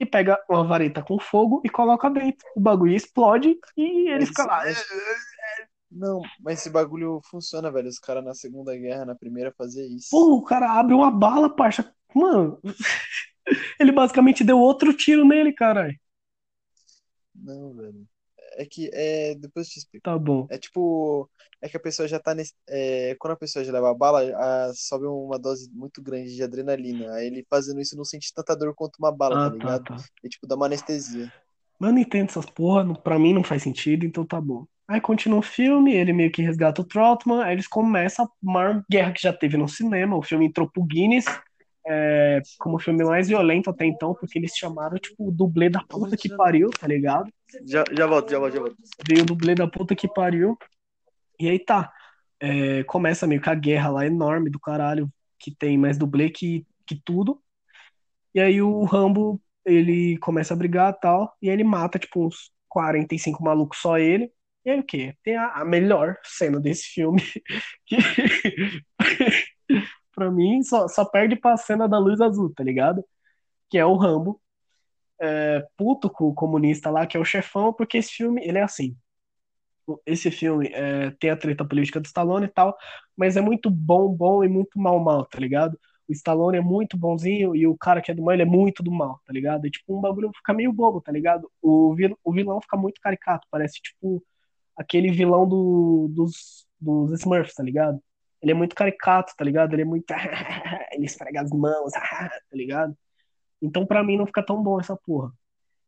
[0.00, 2.46] e pega uma vareta com fogo e coloca dentro.
[2.56, 4.64] O bagulho explode e ele fica lá.
[5.94, 7.88] Não, mas esse bagulho funciona, velho.
[7.88, 10.10] Os caras na Segunda Guerra, na Primeira, faziam isso.
[10.10, 11.94] Pô, o cara abre uma bala, parça.
[12.14, 12.60] Mano,
[13.78, 15.94] ele basicamente deu outro tiro nele, caralho.
[17.34, 18.06] Não, velho.
[18.56, 20.04] É que, é, depois eu te explico.
[20.04, 20.48] Tá bom.
[20.48, 21.28] É tipo,
[21.60, 24.20] é que a pessoa já tá nesse, é, quando a pessoa já leva a bala,
[24.68, 27.12] a- sobe uma dose muito grande de adrenalina.
[27.14, 29.84] Aí ele fazendo isso não sente tanta dor quanto uma bala, Ah, tá tá, ligado?
[29.84, 29.96] tá.
[30.22, 31.30] E tipo, dá uma anestesia.
[31.84, 34.66] Mas eu não entendo essas porra, não- pra mim não faz sentido, então tá bom.
[34.88, 38.82] Aí continua o filme, ele meio que resgata o Trotman, aí eles começam a maior
[38.90, 40.16] guerra que já teve no cinema.
[40.16, 41.26] O filme entrou pro Guinness
[41.86, 45.80] é, como o filme mais violento até então, porque eles chamaram, tipo, o dublê da
[45.82, 47.30] puta que pariu, tá ligado?
[47.66, 48.76] Já, já volto, já volto, já volto.
[49.06, 50.56] Veio o dublê da puta que pariu.
[51.38, 51.92] E aí tá.
[52.40, 56.66] É, começa meio que a guerra lá enorme do caralho, que tem mais dublê que,
[56.86, 57.40] que tudo.
[58.34, 63.42] E aí o Rambo, ele começa a brigar tal, e ele mata, tipo, uns 45
[63.42, 64.32] malucos só ele.
[64.64, 65.14] E aí o quê?
[65.22, 67.22] Tem a, a melhor cena desse filme,
[67.86, 67.96] que
[70.14, 73.04] pra mim só, só perde pra cena da luz azul, tá ligado?
[73.70, 74.40] Que é o Rambo,
[75.20, 78.62] é, puto com o comunista lá, que é o chefão, porque esse filme, ele é
[78.62, 78.96] assim.
[80.06, 82.76] Esse filme é, tem a treta política do Stallone e tal,
[83.16, 85.78] mas é muito bom, bom e muito mal, mal, tá ligado?
[86.08, 88.82] O Stallone é muito bonzinho e o cara que é do mal, ele é muito
[88.82, 89.66] do mal, tá ligado?
[89.66, 91.50] E, tipo, um bagulho fica meio bobo, tá ligado?
[91.62, 94.22] O, vil, o vilão fica muito caricato, parece, tipo,
[94.76, 98.00] aquele vilão do, dos, dos Smurfs, tá ligado?
[98.42, 99.72] Ele é muito caricato, tá ligado?
[99.74, 100.04] Ele é muito.
[100.92, 102.96] ele esfrega as mãos, tá ligado?
[103.62, 105.32] Então, pra mim, não fica tão bom essa porra.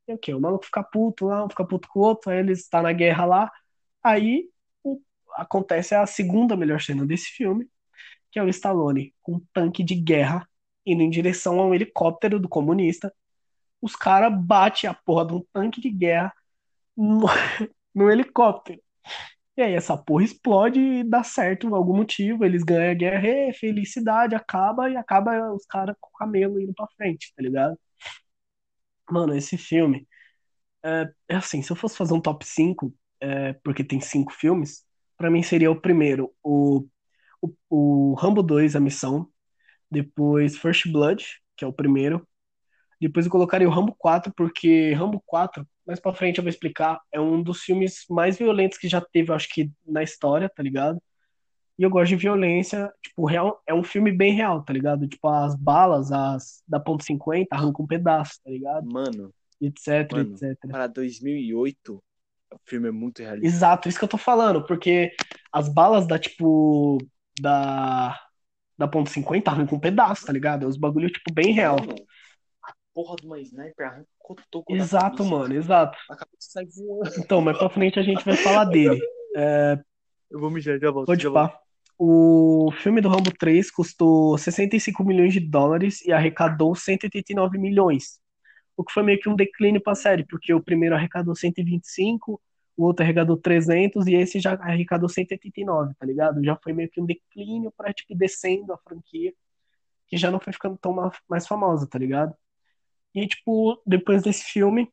[0.09, 0.35] E o quê?
[0.35, 2.93] O maluco fica puto lá, um fica puto com o outro, aí eles estão na
[2.93, 3.53] guerra lá.
[4.03, 4.49] Aí
[5.37, 7.69] acontece a segunda melhor cena desse filme,
[8.31, 10.49] que é o Stallone com um tanque de guerra
[10.87, 13.13] indo em direção a um helicóptero do comunista.
[13.81, 16.33] Os caras batem a porra de um tanque de guerra
[16.97, 17.27] no,
[17.95, 18.81] no helicóptero.
[19.57, 22.45] E aí essa porra explode e dá certo por algum motivo.
[22.45, 26.75] Eles ganham a guerra, e felicidade, acaba e acaba os caras com o camelo indo
[26.75, 27.79] pra frente, tá ligado?
[29.11, 30.07] Mano, esse filme
[30.85, 34.85] é, é assim, se eu fosse fazer um top 5, é, porque tem cinco filmes,
[35.17, 36.87] pra mim seria o primeiro, o,
[37.41, 39.29] o, o Rambo 2, A Missão,
[39.91, 41.25] depois First Blood,
[41.57, 42.27] que é o primeiro,
[43.01, 47.01] depois eu colocaria o Rambo 4, porque Rambo 4, mais pra frente eu vou explicar,
[47.13, 51.01] é um dos filmes mais violentos que já teve, acho que, na história, tá ligado?
[51.79, 55.07] E eu gosto de violência, tipo, real, é um filme bem real, tá ligado?
[55.07, 58.91] Tipo, as balas, as da ponto .50 arrancam um pedaço, tá ligado?
[58.91, 60.35] Mano, Etc, Mano.
[60.35, 60.57] etc.
[60.69, 62.03] para 2008,
[62.53, 63.47] o filme é muito realista.
[63.47, 65.13] Exato, isso que eu tô falando, porque
[65.53, 66.99] as balas da, tipo,
[67.41, 68.19] da,
[68.79, 70.67] da ponto .50 arrancam um pedaço, tá ligado?
[70.67, 71.77] Os bagulho, tipo, bem real.
[71.77, 71.95] Mano,
[72.63, 75.31] a porra de uma sniper arrancou da Exato, cabeça.
[75.37, 75.99] mano, exato.
[76.11, 77.13] A cabeça sai voando.
[77.19, 79.01] Então, mais pra frente a gente vai falar dele.
[80.31, 81.53] Eu vou mijar, já volto, Pode já volto.
[81.53, 81.61] pá.
[81.99, 88.21] O filme do Rambo 3 custou 65 milhões de dólares e arrecadou 189 milhões.
[88.77, 92.39] O que foi meio que um declínio pra série, porque o primeiro arrecadou 125,
[92.77, 96.45] o outro arrecadou 300 e esse já arrecadou 189, tá ligado?
[96.45, 99.33] Já foi meio que um declínio pra, tipo, descendo a franquia,
[100.09, 102.35] que já não foi ficando tão ma- mais famosa, tá ligado?
[103.15, 104.91] E, tipo, depois desse filme,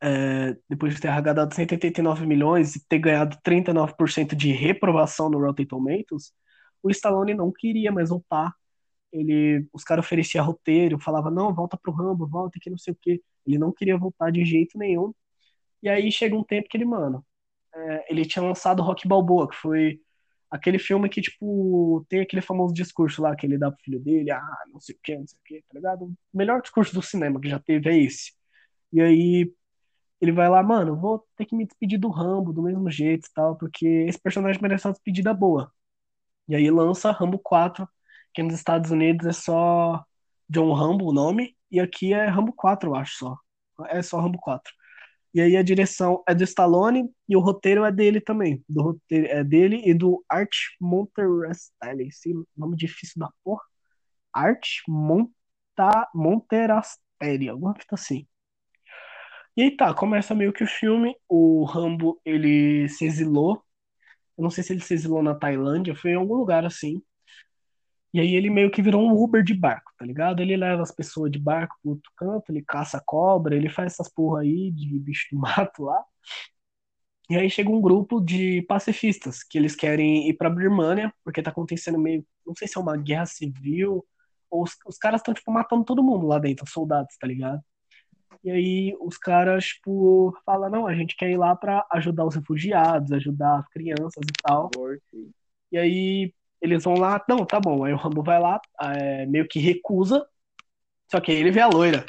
[0.00, 5.66] é, depois de ter arrecadado 189 milhões e ter ganhado 39% de reprovação no Rotten
[5.66, 6.32] Tomatoes,
[6.82, 8.52] o Stallone não queria mais voltar.
[9.12, 12.98] Ele, os caras ofereciam roteiro, falava não, volta pro Rambo, volta que não sei o
[13.00, 13.22] quê.
[13.46, 15.12] Ele não queria voltar de jeito nenhum.
[15.82, 17.24] E aí chega um tempo que ele, mano,
[17.74, 20.00] é, ele tinha lançado Rock Balboa, que foi
[20.50, 24.30] aquele filme que, tipo, tem aquele famoso discurso lá que ele dá pro filho dele,
[24.30, 26.04] ah, não sei o que, não sei o que, tá ligado?
[26.06, 28.32] O melhor discurso do cinema que já teve é esse.
[28.92, 29.52] E aí
[30.20, 33.32] ele vai lá, mano, vou ter que me despedir do Rambo do mesmo jeito e
[33.34, 35.72] tal, porque esse personagem merece uma despedida boa.
[36.48, 37.88] E aí lança Rambo 4,
[38.34, 40.04] que nos Estados Unidos é só
[40.48, 43.38] John Rambo o nome, e aqui é Rambo 4, eu acho só.
[43.88, 44.72] É só Rambo 4.
[45.34, 48.62] E aí a direção é do Stallone e o roteiro é dele também.
[48.68, 52.08] Do roteiro, é dele e do Art Monterastelli.
[52.08, 53.62] Esse nome difícil da porra.
[54.34, 58.26] Art Monta, Monterastelli, alguma coisa assim.
[59.56, 61.14] E aí tá, começa meio que o filme.
[61.28, 63.62] O Rambo, ele se exilou.
[64.38, 67.02] Eu não sei se ele se exilou na Tailândia, foi em algum lugar assim.
[68.12, 70.40] E aí ele meio que virou um Uber de barco, tá ligado?
[70.40, 74.12] Ele leva as pessoas de barco pro outro canto, ele caça cobra, ele faz essas
[74.12, 76.04] porra aí de bicho do mato lá.
[77.30, 81.50] E aí chega um grupo de pacifistas que eles querem ir pra Birmânia, porque tá
[81.50, 84.04] acontecendo meio, não sei se é uma guerra civil,
[84.50, 87.62] ou os, os caras estão, tipo, matando todo mundo lá dentro, os soldados, tá ligado?
[88.44, 92.34] E aí os caras, tipo, falam, não, a gente quer ir lá pra ajudar os
[92.34, 94.70] refugiados, ajudar as crianças e tal.
[95.70, 97.84] E aí eles vão lá, não, tá bom.
[97.84, 100.24] Aí o Rambo vai lá, é, meio que recusa,
[101.10, 102.06] só que aí ele vê a loira.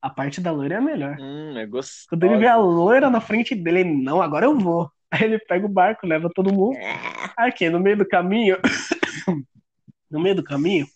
[0.00, 1.16] A parte da loira é a melhor.
[1.18, 2.06] Hum, é gostoso.
[2.08, 4.90] Quando ele vê a loira na frente dele, ele, não, agora eu vou.
[5.10, 6.78] Aí ele pega o barco, leva todo mundo.
[7.36, 8.56] Aqui, no meio do caminho,
[10.10, 10.86] no meio do caminho,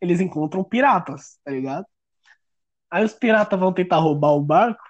[0.00, 1.86] eles encontram piratas, tá ligado?
[2.90, 4.82] Aí os piratas vão tentar roubar o barco,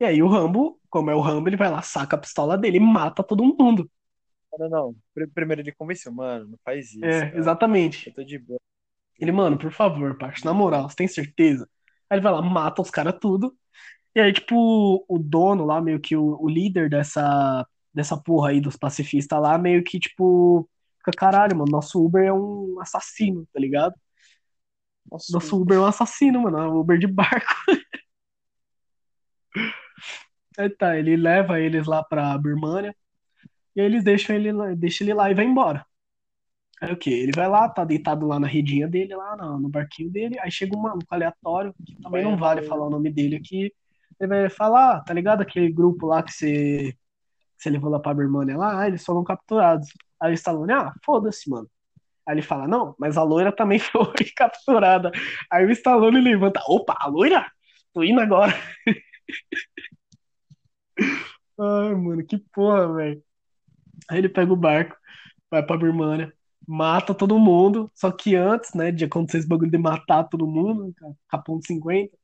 [0.00, 2.78] e aí o Rambo, como é o Rambo, ele vai lá, saca a pistola dele
[2.78, 3.90] e mata todo mundo.
[4.58, 4.96] Não, não.
[5.14, 7.04] Pr- Primeiro ele convenceu, mano, não faz isso.
[7.04, 7.38] É, cara.
[7.38, 8.08] exatamente.
[8.08, 8.58] Eu tô de boa.
[9.18, 11.68] Ele, mano, por favor, parça, na moral, você tem certeza?
[12.10, 13.56] Aí ele vai lá, mata os caras tudo.
[14.14, 18.60] E aí, tipo, o dono lá, meio que o, o líder dessa, dessa porra aí
[18.60, 23.60] dos pacifistas lá, meio que, tipo, fica, caralho, mano, nosso Uber é um assassino, tá
[23.60, 23.94] ligado?
[25.10, 27.54] Nossa, Nosso Uber é um assassino, mano, é um Uber de barco.
[30.58, 32.94] Aí tá, ele leva eles lá pra Birmânia,
[33.76, 35.86] e aí eles deixam ele, deixam ele lá e vai embora.
[36.80, 37.10] Aí o quê?
[37.10, 40.50] Ele vai lá, tá deitado lá na redinha dele, lá no, no barquinho dele, aí
[40.50, 43.72] chega um maluco aleatório, que também não vale falar o nome dele aqui.
[44.20, 46.92] Ele vai falar, ah, tá ligado aquele grupo lá que você,
[47.56, 48.82] que você levou lá pra Birmania lá?
[48.82, 49.88] Ah, eles foram capturados.
[50.20, 51.68] Aí o Stallone, ah, foda-se, mano.
[52.26, 55.10] Aí ele fala, não, mas a loira também foi capturada.
[55.50, 57.46] Aí o Stallone levanta, opa, a loira?
[57.92, 58.52] Tô indo agora.
[61.58, 63.22] Ai, mano, que porra, velho.
[64.08, 64.96] Aí ele pega o barco,
[65.50, 66.32] vai pra Birmania,
[66.66, 67.90] mata todo mundo.
[67.94, 70.94] Só que antes, né, de acontecer esse bagulho de matar todo mundo,
[71.28, 72.16] Capão de 50,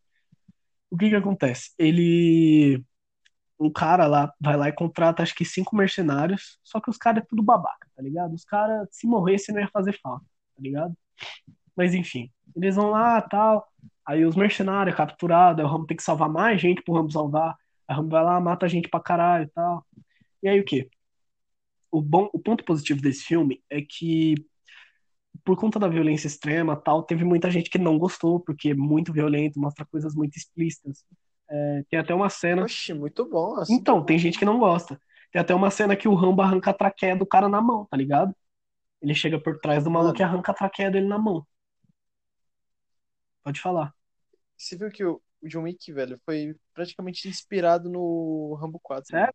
[0.91, 1.73] o que que acontece?
[1.79, 2.85] Ele.
[3.61, 7.23] Um cara lá vai lá e contrata acho que cinco mercenários, só que os caras
[7.23, 8.35] é tudo babaca, tá ligado?
[8.35, 10.25] Os caras, se morresse, não ia fazer falta,
[10.57, 10.97] tá ligado?
[11.77, 13.69] Mas enfim, eles vão lá tal.
[14.07, 17.57] Aí os mercenários capturados, aí o Rambo tem que salvar mais gente pro Rambo salvar.
[17.89, 19.87] Aí o vai lá, mata gente pra caralho e tal.
[20.43, 20.89] E aí o quê?
[21.93, 24.35] O, bom, o ponto positivo desse filme é que,
[25.45, 29.13] por conta da violência extrema tal, teve muita gente que não gostou, porque é muito
[29.13, 31.05] violento, mostra coisas muito explícitas.
[31.49, 32.65] É, tem até uma cena.
[32.65, 33.57] Oxe, muito bom.
[33.57, 33.75] assim.
[33.75, 35.01] Então, tem gente que não gosta.
[35.31, 37.97] Tem até uma cena que o Rambo arranca a traqueia do cara na mão, tá
[37.97, 38.35] ligado?
[39.01, 41.47] Ele chega por trás do maluco e arranca a traqueia dele na mão.
[43.45, 43.95] Pode falar.
[44.57, 49.09] Você viu que o o John Wick, velho, foi praticamente inspirado no Rambo 4.
[49.09, 49.35] Sério?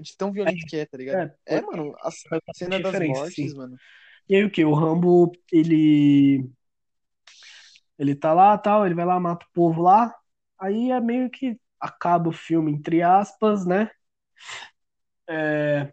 [0.00, 1.24] De tão violento que é, tá ligado?
[1.46, 3.54] É, É, mano, a faz cena das mortes, sim.
[3.54, 3.78] mano.
[4.28, 4.64] E aí o que?
[4.64, 6.50] O Rambo, ele.
[7.98, 10.14] Ele tá lá tal, ele vai lá, mata o povo lá.
[10.58, 13.90] Aí é meio que acaba o filme, entre aspas, né?
[15.28, 15.92] É...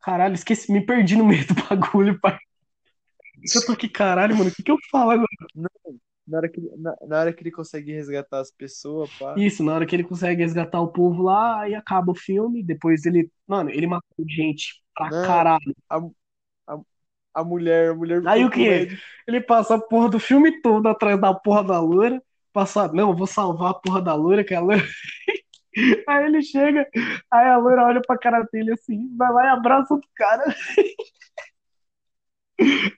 [0.00, 2.38] Caralho, esqueci, me perdi no meio do bagulho, pai.
[3.54, 5.28] Eu tô aqui, caralho, mano, o que que eu falo agora?
[6.28, 9.42] Na hora que, ele- na, na hora que ele consegue resgatar as pessoas, pá.
[9.42, 12.62] Isso, na hora que ele consegue resgatar o povo lá, aí acaba o filme.
[12.62, 13.30] Depois ele.
[13.46, 15.22] Mano, ele matou gente pra Não.
[15.22, 15.74] caralho.
[15.88, 15.98] A,
[16.68, 16.80] a,
[17.34, 18.86] A mulher, a mulher Aí o quê?
[18.86, 18.98] medo.
[19.26, 22.22] Ele passa a porra do filme todo atrás da porra da loira.
[22.52, 24.82] Passa, não, eu vou salvar a porra da loira, que é a loira.
[26.06, 26.88] Aí ele chega,
[27.30, 30.44] aí a loira olha pra cara dele assim, vai lá e abraça o cara.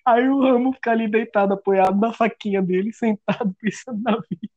[0.07, 4.49] Aí o Ramo fica ali deitado, apoiado na faquinha dele, sentado, pensando na vida.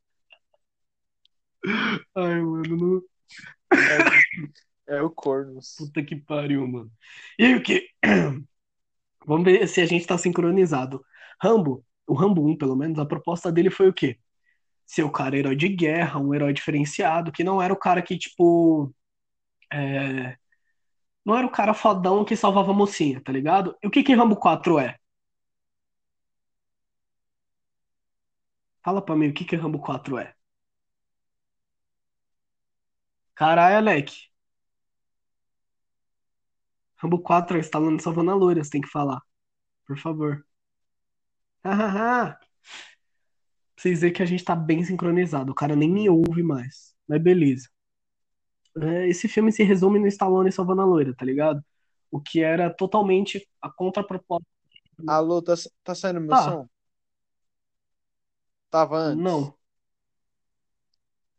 [2.16, 3.02] Ai, mano, não...
[4.88, 5.76] É, é o Cornos.
[5.78, 6.92] puta que pariu, mano.
[7.40, 7.90] E aí o que?
[9.26, 11.04] Vamos ver se a gente tá sincronizado.
[11.42, 14.20] Rambo, o Rambo 1, pelo menos, a proposta dele foi o quê?
[14.86, 18.18] Ser o cara herói de guerra, um herói diferenciado, que não era o cara que,
[18.18, 18.94] tipo.
[19.74, 20.38] é,
[21.26, 23.78] Não era o cara fodão que salvava a mocinha, tá ligado?
[23.84, 24.98] E o que que Rambo 4 é?
[28.84, 30.36] Fala pra mim o que que Rambo 4 é.
[33.36, 34.12] Caralho, Alec.
[36.98, 39.22] Rambo 4 é Stallone salvando a loira, você tem que falar.
[39.88, 40.46] Por favor.
[41.64, 42.38] Hahaha.
[42.40, 42.48] Pra
[43.78, 45.52] vocês verem que a gente tá bem sincronizado.
[45.52, 46.96] O cara nem me ouve mais.
[47.08, 47.70] Mas beleza.
[48.82, 51.64] É, esse filme se resume no Stallone salvando a loira, tá ligado?
[52.12, 54.46] O que era totalmente a contraproposta.
[55.08, 55.54] Alô, tá,
[55.84, 56.44] tá saindo meu Tá.
[56.44, 56.68] som?
[58.70, 59.24] Tava antes.
[59.24, 59.58] Não.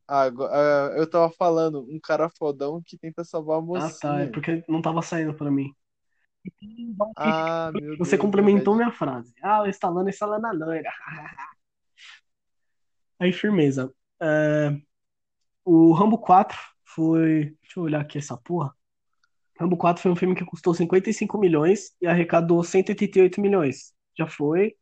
[0.06, 4.20] Ah, ah, eu tava falando, um cara fodão que tenta salvar a Ah, tá.
[4.22, 4.32] É mocinha.
[4.32, 5.72] porque não tava saindo pra mim.
[7.16, 9.32] Ah, Você Deus, complementou minha frase.
[9.42, 10.90] Ah, o Stallone salvando a loira.
[13.18, 13.92] Aí, firmeza.
[14.20, 14.76] É,
[15.64, 16.58] o Rambo 4
[16.94, 17.56] foi.
[17.62, 18.74] Deixa eu olhar aqui essa porra.
[19.58, 23.92] Rambo 4 foi um filme que custou 55 milhões e arrecadou 188 milhões.
[24.18, 24.74] Já foi.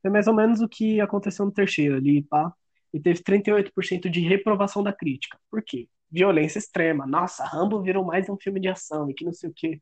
[0.00, 2.52] Foi mais ou menos o que aconteceu no terceiro ali, pá.
[2.94, 5.38] E teve 38% de reprovação da crítica.
[5.50, 5.88] Por quê?
[6.10, 7.06] Violência extrema.
[7.06, 9.80] Nossa, Rambo virou mais um filme de ação e que não sei o quê.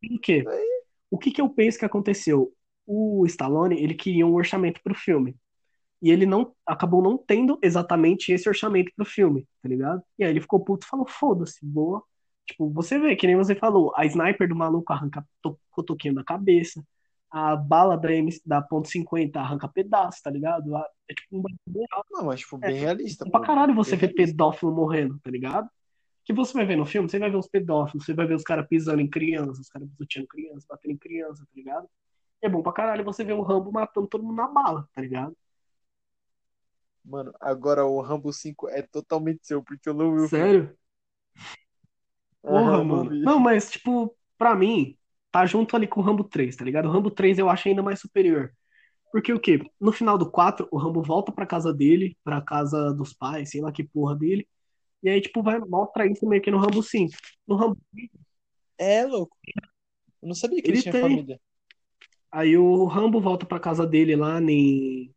[0.00, 0.44] Por quê?
[1.10, 2.52] O que que eu penso que aconteceu?
[2.86, 5.36] O Stallone, ele queria um orçamento pro filme.
[6.04, 10.02] E ele não acabou não tendo exatamente esse orçamento pro filme, tá ligado?
[10.18, 12.02] E aí ele ficou puto e falou: foda-se, boa.
[12.46, 16.24] Tipo, você vê, que nem você falou, a sniper do maluco arranca to- cotoquinho da
[16.24, 16.84] cabeça,
[17.30, 20.76] a bala da, M, da ponto .50 arranca pedaço, tá ligado?
[21.08, 21.42] É tipo um
[21.90, 22.08] alto.
[22.12, 23.46] Não, mas tipo, bem realista, pra pô.
[23.46, 24.32] caralho você vê realista.
[24.32, 25.68] pedófilo morrendo, tá ligado?
[26.24, 28.42] Que você vai ver no filme, você vai ver os pedófilos, você vai ver os
[28.44, 31.88] caras pisando em crianças, os caras pisoteando crianças, batendo em criança, tá ligado?
[32.42, 35.36] É bom pra caralho você ver o Rambo matando todo mundo na bala, tá ligado?
[37.04, 40.28] Mano, agora o Rambo 5 é totalmente seu, porque eu não vi.
[40.28, 40.76] Sério?
[42.42, 43.10] Porra, Aham, não mano.
[43.24, 44.96] Não, mas, tipo, pra mim,
[45.30, 46.88] tá junto ali com o Rambo 3, tá ligado?
[46.88, 48.52] O Rambo 3 eu acho ainda mais superior.
[49.12, 49.60] Porque o quê?
[49.80, 53.60] No final do 4, o Rambo volta pra casa dele, pra casa dos pais, sei
[53.60, 54.46] lá que porra dele.
[55.02, 57.14] E aí, tipo, vai mostra isso meio que no Rambo 5.
[57.46, 57.78] No Rambo
[58.78, 59.36] É, louco.
[60.22, 61.02] Eu não sabia que ele Ele tinha tem.
[61.02, 61.40] família.
[62.30, 65.14] Aí o Rambo volta pra casa dele lá em.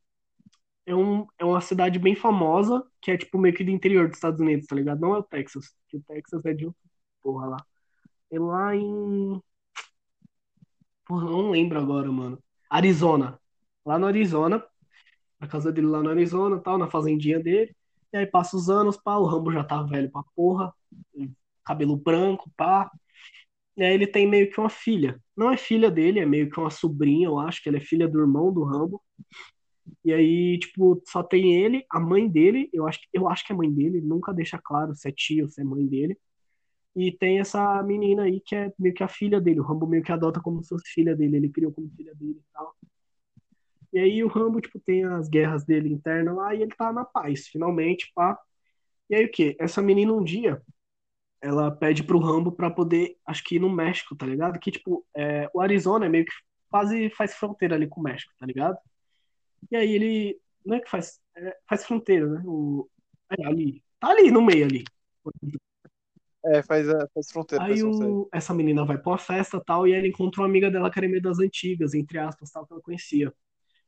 [0.88, 4.18] É, um, é uma cidade bem famosa, que é tipo meio que do interior dos
[4.18, 5.02] Estados Unidos, tá ligado?
[5.02, 6.82] Não é o Texas, que o Texas é de outra
[7.22, 7.58] porra lá.
[8.32, 9.42] É lá em.
[11.06, 12.42] Porra, não lembro agora, mano.
[12.70, 13.40] Arizona.
[13.86, 14.64] Lá no Arizona.
[15.40, 17.76] Na casa dele lá no Arizona, tal, na fazendinha dele.
[18.14, 20.74] E aí passa os anos, pá, o Rambo já tá velho pra porra.
[21.66, 22.90] Cabelo branco, pá.
[23.78, 25.22] E aí ele tem meio que uma filha.
[25.36, 28.08] Não é filha dele, é meio que uma sobrinha, eu acho que ela é filha
[28.08, 29.02] do irmão do Rambo.
[30.06, 33.54] E aí, tipo, só tem ele, a mãe dele, eu acho, que- eu acho que
[33.54, 36.18] é mãe dele, nunca deixa claro se é tia ou se é mãe dele.
[36.96, 39.60] E tem essa menina aí que é meio que a filha dele.
[39.62, 42.40] O Rambo meio que adota como se fosse filha dele, ele criou como filha dele
[42.40, 42.76] e tal.
[43.94, 47.06] E aí o Rambo, tipo, tem as guerras dele internas lá e ele tá na
[47.06, 48.38] paz, finalmente, pá.
[49.10, 49.56] E aí o quê?
[49.60, 50.62] Essa menina um dia,
[51.42, 54.60] ela pede pro Rambo pra poder, acho que ir no México, tá ligado?
[54.60, 56.34] Que, tipo, é, o Arizona é meio que
[56.70, 58.78] quase faz fronteira ali com o México, tá ligado?
[59.72, 62.44] E aí ele, não é que faz, é, faz fronteira, né?
[62.46, 62.90] O,
[63.40, 64.84] é, ali, tá ali no meio ali.
[66.46, 68.16] É, faz, a- faz fronteira, faz Aí fronteira.
[68.16, 70.92] o, essa menina vai pra uma festa tal, e aí ela encontra uma amiga dela
[70.92, 73.34] que era meio das antigas, entre aspas, tal, que ela conhecia.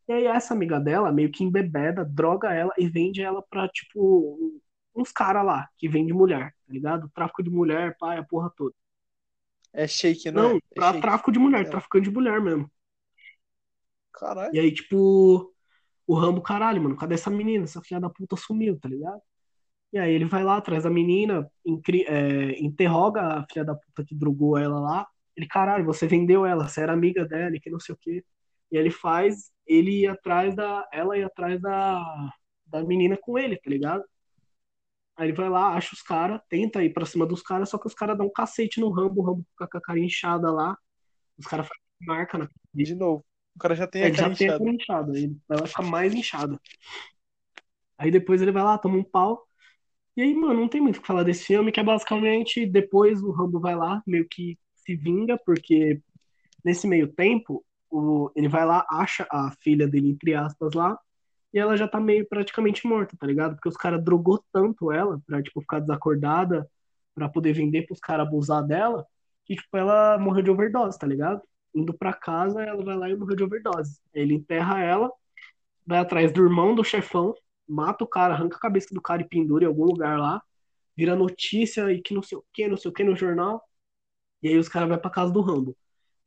[0.07, 4.61] E aí essa amiga dela meio que embebeda, droga ela e vende ela pra, tipo,
[4.95, 7.09] uns caras lá, que vende mulher, tá ligado?
[7.15, 8.75] Tráfico de mulher, pai, a porra toda.
[9.73, 10.53] É shake, não é?
[10.53, 10.93] Não, É pra shake.
[10.93, 11.69] tráfico de mulher, É.
[11.69, 12.69] traficante de mulher mesmo.
[14.11, 14.51] Caralho.
[14.51, 15.53] E aí, tipo,
[16.09, 17.65] o Rambo, caralho, mano, cadê essa menina?
[17.65, 19.21] Essa filha da puta sumiu, tá ligado?
[19.93, 21.49] E aí ele vai lá atrás da menina,
[22.07, 25.07] é, interroga a filha da puta que drogou ela lá.
[25.37, 28.23] Ele, caralho, você vendeu ela, você era amiga dela, e que não sei o quê.
[28.71, 30.87] E ele faz ele ir atrás da.
[30.93, 32.33] Ela ir atrás da,
[32.67, 34.03] da menina com ele, tá ligado?
[35.17, 37.87] Aí ele vai lá, acha os caras, tenta ir pra cima dos caras, só que
[37.87, 40.77] os caras dão um cacete no Rambo, o Rambo com a cara inchada lá.
[41.37, 43.25] Os caras fazem marca na De novo.
[43.59, 45.11] O cara já tem a Ele cara já tem a inchada.
[45.11, 46.57] aí ela fica mais inchada.
[47.97, 49.45] Aí depois ele vai lá, toma um pau.
[50.15, 53.21] E aí, mano, não tem muito o que falar desse filme, que é basicamente depois
[53.21, 56.01] o Rambo vai lá, meio que se vinga, porque
[56.63, 60.97] nesse meio tempo, o, ele vai lá, acha a filha dele, entre aspas, lá,
[61.53, 63.55] e ela já tá meio praticamente morta, tá ligado?
[63.55, 66.69] Porque os caras drogou tanto ela pra, tipo, ficar desacordada,
[67.15, 69.05] pra poder vender pros caras abusar dela,
[69.45, 71.41] que, tipo, ela morreu de overdose, tá ligado?
[71.73, 73.99] Indo pra casa, ela vai lá e morreu de overdose.
[74.13, 75.11] Ele enterra ela,
[75.85, 77.35] vai atrás do irmão do chefão,
[77.67, 80.41] mata o cara, arranca a cabeça do cara e pendura em algum lugar lá,
[80.97, 83.61] vira notícia e que não sei o que, não sei o que no jornal,
[84.41, 85.75] e aí os caras vão pra casa do Rambo.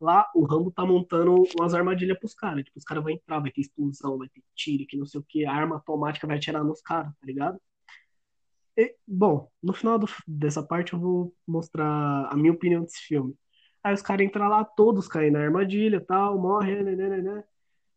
[0.00, 2.64] Lá, o Rambo tá montando umas armadilhas pros caras.
[2.64, 5.24] Tipo, os caras vão entrar, vai ter explosão, vai ter tiro, que não sei o
[5.28, 7.60] que, a arma automática vai atirar nos caras, tá ligado?
[8.76, 13.34] E, bom, no final do- dessa parte eu vou mostrar a minha opinião desse filme.
[13.84, 17.44] Aí os caras entram lá, todos caem na armadilha tal, morrem, né, né, né, né.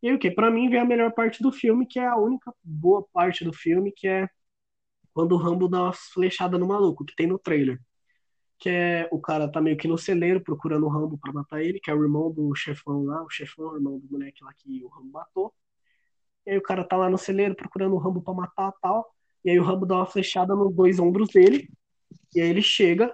[0.01, 0.31] E o que?
[0.31, 3.53] Pra mim vem a melhor parte do filme, que é a única boa parte do
[3.53, 4.29] filme, que é
[5.13, 7.79] quando o Rambo dá uma flechada no maluco, que tem no trailer.
[8.59, 11.79] Que é o cara tá meio que no celeiro procurando o Rambo pra matar ele,
[11.79, 14.83] que é o irmão do chefão lá, o chefão, o irmão do moleque lá que
[14.83, 15.53] o Rambo matou.
[16.45, 19.13] E aí o cara tá lá no celeiro procurando o Rambo pra matar tal.
[19.43, 21.69] E aí o Rambo dá uma flechada nos dois ombros dele.
[22.35, 23.13] E aí ele chega,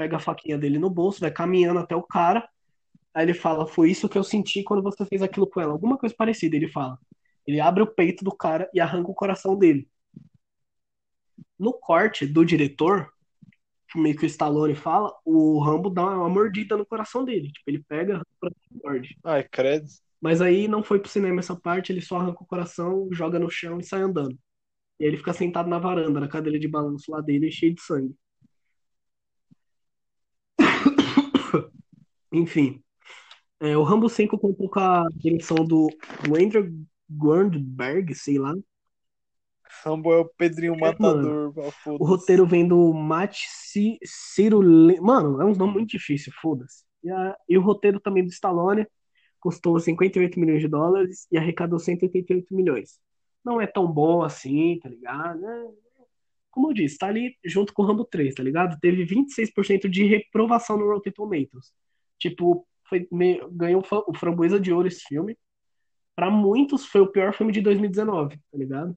[0.00, 2.48] pega a faquinha dele no bolso, vai caminhando até o cara.
[3.12, 5.72] Aí ele fala: Foi isso que eu senti quando você fez aquilo com ela.
[5.72, 6.98] Alguma coisa parecida, ele fala.
[7.46, 9.86] Ele abre o peito do cara e arranca o coração dele.
[11.58, 13.12] No corte do diretor,
[13.90, 17.52] que meio que o Stallone fala, o Rambo dá uma mordida no coração dele.
[17.52, 19.18] Tipo, ele pega, e morde.
[19.22, 19.86] Ai, credo.
[20.18, 23.50] Mas aí não foi pro cinema essa parte, ele só arranca o coração, joga no
[23.50, 24.38] chão e sai andando.
[24.98, 27.82] E aí ele fica sentado na varanda, na cadeira de balanço lá dele, cheio de
[27.82, 28.14] sangue.
[32.32, 32.82] Enfim.
[33.60, 35.88] É, o Rambo 5 contou com a direção do
[36.26, 36.72] Andrew
[37.08, 38.54] Goldberg, sei lá.
[39.84, 41.52] Rambo é o Pedrinho Matador.
[41.58, 43.38] ah, O roteiro vem do Matt
[44.04, 44.60] Ciro...
[45.02, 46.84] Mano, é um nome muito difícil, foda-se.
[47.02, 48.86] E, a- e o roteiro também do Stallone
[49.40, 52.98] custou 58 milhões de dólares e arrecadou 188 milhões.
[53.44, 55.44] Não é tão bom assim, tá ligado?
[55.44, 55.68] É-
[56.50, 58.78] Como eu disse, tá ali junto com o Rambo 3, tá ligado?
[58.80, 61.72] Teve 26% de reprovação no Rotten Tomatoes.
[62.18, 63.08] Tipo, foi
[63.52, 65.36] ganhou o Framboesa de Ouro esse filme.
[66.16, 68.96] Pra muitos foi o pior filme de 2019, tá ligado?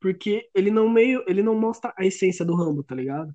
[0.00, 3.34] Porque ele não meio, ele não mostra a essência do Rambo, tá ligado?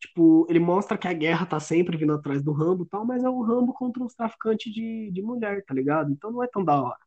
[0.00, 3.24] Tipo, ele mostra que a guerra tá sempre vindo atrás do Rambo e tal, mas
[3.24, 6.12] é o Rambo contra uns traficantes de, de mulher, tá ligado?
[6.12, 6.98] Então não é tão da hora.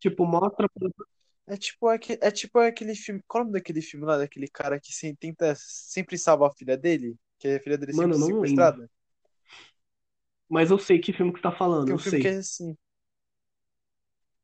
[0.00, 0.68] Tipo, mostra.
[1.48, 3.22] É tipo, aque- é tipo aquele filme.
[3.26, 6.54] Qual é o nome daquele filme lá, daquele cara que se- tenta sempre salvar a
[6.54, 7.16] filha dele?
[7.38, 8.88] Que a filha dele Mano, sempre sequestrada?
[10.48, 12.20] Mas eu sei que filme que você tá falando, um eu filme sei.
[12.20, 12.76] que é assim.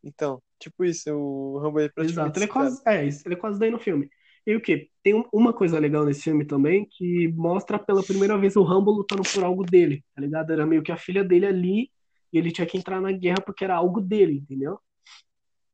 [0.02, 3.58] Então, tipo isso, o Rambo é Exato, praticamente ele é quase, é, ele é quase
[3.58, 4.08] daí no filme.
[4.46, 4.90] E o quê?
[5.02, 8.90] Tem um- uma coisa legal nesse filme também, que mostra pela primeira vez o Rambo
[8.90, 10.52] lutando por algo dele, tá ligado?
[10.52, 11.90] Era meio que a filha dele ali,
[12.32, 14.78] e ele tinha que entrar na guerra porque era algo dele, entendeu?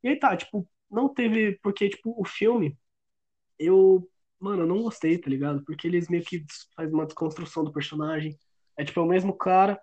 [0.02, 2.76] E aí tá, tipo, não teve, porque, tipo, o filme,
[3.58, 5.64] eu, mano, eu não gostei, tá ligado?
[5.64, 6.44] Porque eles meio que
[6.76, 8.38] fazem uma desconstrução do personagem.
[8.76, 9.80] É tipo, é o mesmo cara,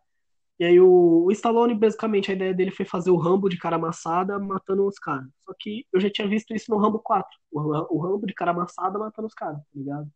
[0.59, 3.75] e aí o, o Stallone, basicamente, a ideia dele foi fazer o Rambo de cara
[3.75, 5.27] amassada matando os caras.
[5.45, 7.29] Só que eu já tinha visto isso no Rambo 4.
[7.51, 7.59] O,
[7.95, 10.09] o Rambo de cara amassada matando os caras, tá ligado?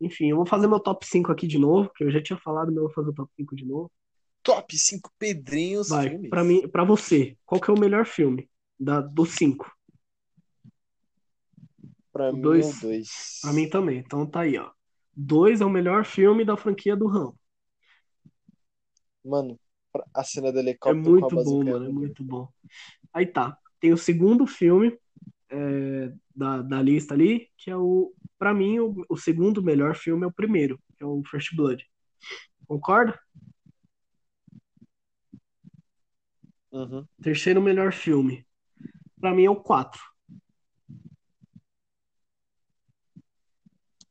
[0.00, 2.66] Enfim, eu vou fazer meu top 5 aqui de novo, que eu já tinha falado,
[2.66, 3.90] mas eu vou fazer o top 5 de novo.
[4.42, 6.28] Top 5 Pedrinhos Vai, filmes.
[6.28, 9.70] pra mim, para você, qual que é o melhor filme da, dos 5?
[12.12, 13.08] Pra mim, dois- o 2.
[13.40, 13.98] Pra mim também.
[13.98, 14.70] Então tá aí, ó.
[15.16, 17.38] 2 é o melhor filme da franquia do Rambo.
[19.24, 19.58] Mano,
[20.14, 22.48] a cena do É helicóptero a muito bom, bazuca mano, é muito bom.
[23.12, 23.58] Aí tá.
[23.80, 24.98] Tem o segundo filme
[25.50, 30.24] é, da, da lista ali, que é o, pra mim, o, o segundo melhor filme
[30.24, 31.84] é o primeiro, que é o First Blood.
[32.68, 33.18] Concorda?
[36.72, 37.06] Uhum.
[37.22, 38.46] Terceiro melhor filme.
[39.20, 40.02] Pra mim é o 4.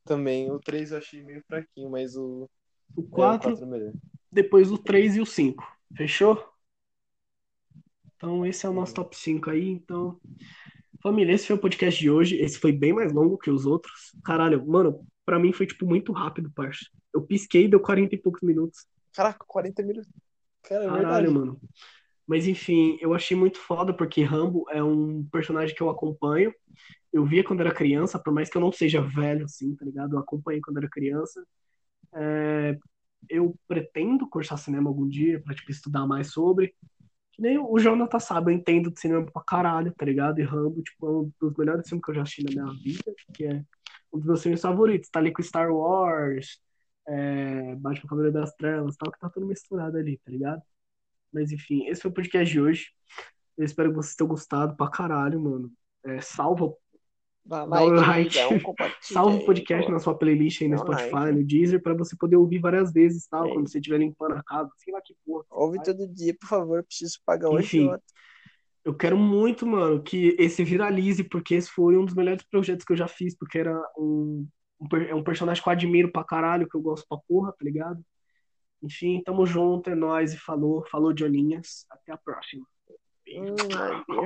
[0.05, 2.49] Também, o 3 eu achei meio fraquinho, mas o,
[2.95, 3.93] O é, o 4, 4 é melhor.
[4.31, 5.63] depois o 3 e o 5.
[5.95, 6.43] Fechou?
[8.15, 9.67] Então esse é o nosso top 5 aí.
[9.69, 10.19] Então,
[11.01, 12.35] família, esse foi o podcast de hoje.
[12.37, 14.15] Esse foi bem mais longo que os outros.
[14.23, 16.85] Caralho, mano, pra mim foi tipo muito rápido, parça.
[17.13, 18.85] Eu pisquei, deu 40 e poucos minutos.
[19.13, 20.09] Caraca, 40 minutos.
[20.63, 21.61] Cara, é Caralho, mano.
[22.27, 26.53] Mas enfim, eu achei muito foda porque Rambo é um personagem que eu acompanho.
[27.13, 30.15] Eu via quando era criança, por mais que eu não seja velho assim, tá ligado?
[30.15, 31.45] Eu acompanhei quando era criança.
[32.13, 32.77] É,
[33.29, 36.73] eu pretendo cursar cinema algum dia pra tipo estudar mais sobre.
[37.39, 40.39] Nem o Jonathan sabe, eu entendo de cinema pra caralho, tá ligado?
[40.39, 43.13] E Rambo, tipo, é um dos melhores filmes que eu já assisti na minha vida,
[43.33, 43.63] que é
[44.13, 45.09] um dos meus filmes favoritos.
[45.09, 46.61] Tá ali com Star Wars,
[47.07, 50.61] é, Batman Cavaleiro das Trevas, tal, que tá tudo misturado ali, tá ligado?
[51.33, 52.87] Mas enfim, esse foi o podcast de hoje.
[53.57, 55.71] Eu espero que vocês tenham gostado pra caralho, mano.
[56.05, 56.73] É, salva
[57.43, 58.35] Dá like, like.
[58.35, 59.91] dá um compartilha Salva o aí, podcast pô.
[59.91, 61.37] na sua playlist aí no Spotify, like.
[61.39, 63.53] no Deezer, pra você poder ouvir várias vezes, tal, É.
[63.53, 65.43] quando você estiver limpando a casa, sei lá que porra.
[65.49, 65.87] Ouve faz.
[65.87, 66.83] todo dia, por favor.
[66.83, 67.89] Preciso pagar o Enfim.
[68.83, 72.93] Eu quero muito, mano, que esse viralize, porque esse foi um dos melhores projetos que
[72.93, 74.47] eu já fiz, porque era um,
[74.79, 77.63] um, é um personagem que eu admiro pra caralho, que eu gosto pra porra, tá
[77.63, 78.03] ligado?
[78.81, 81.85] Enfim, tamo junto, é nóis e falou, falou, Joninhas.
[81.91, 82.65] Até a próxima.
[83.27, 84.25] Hum, adeus.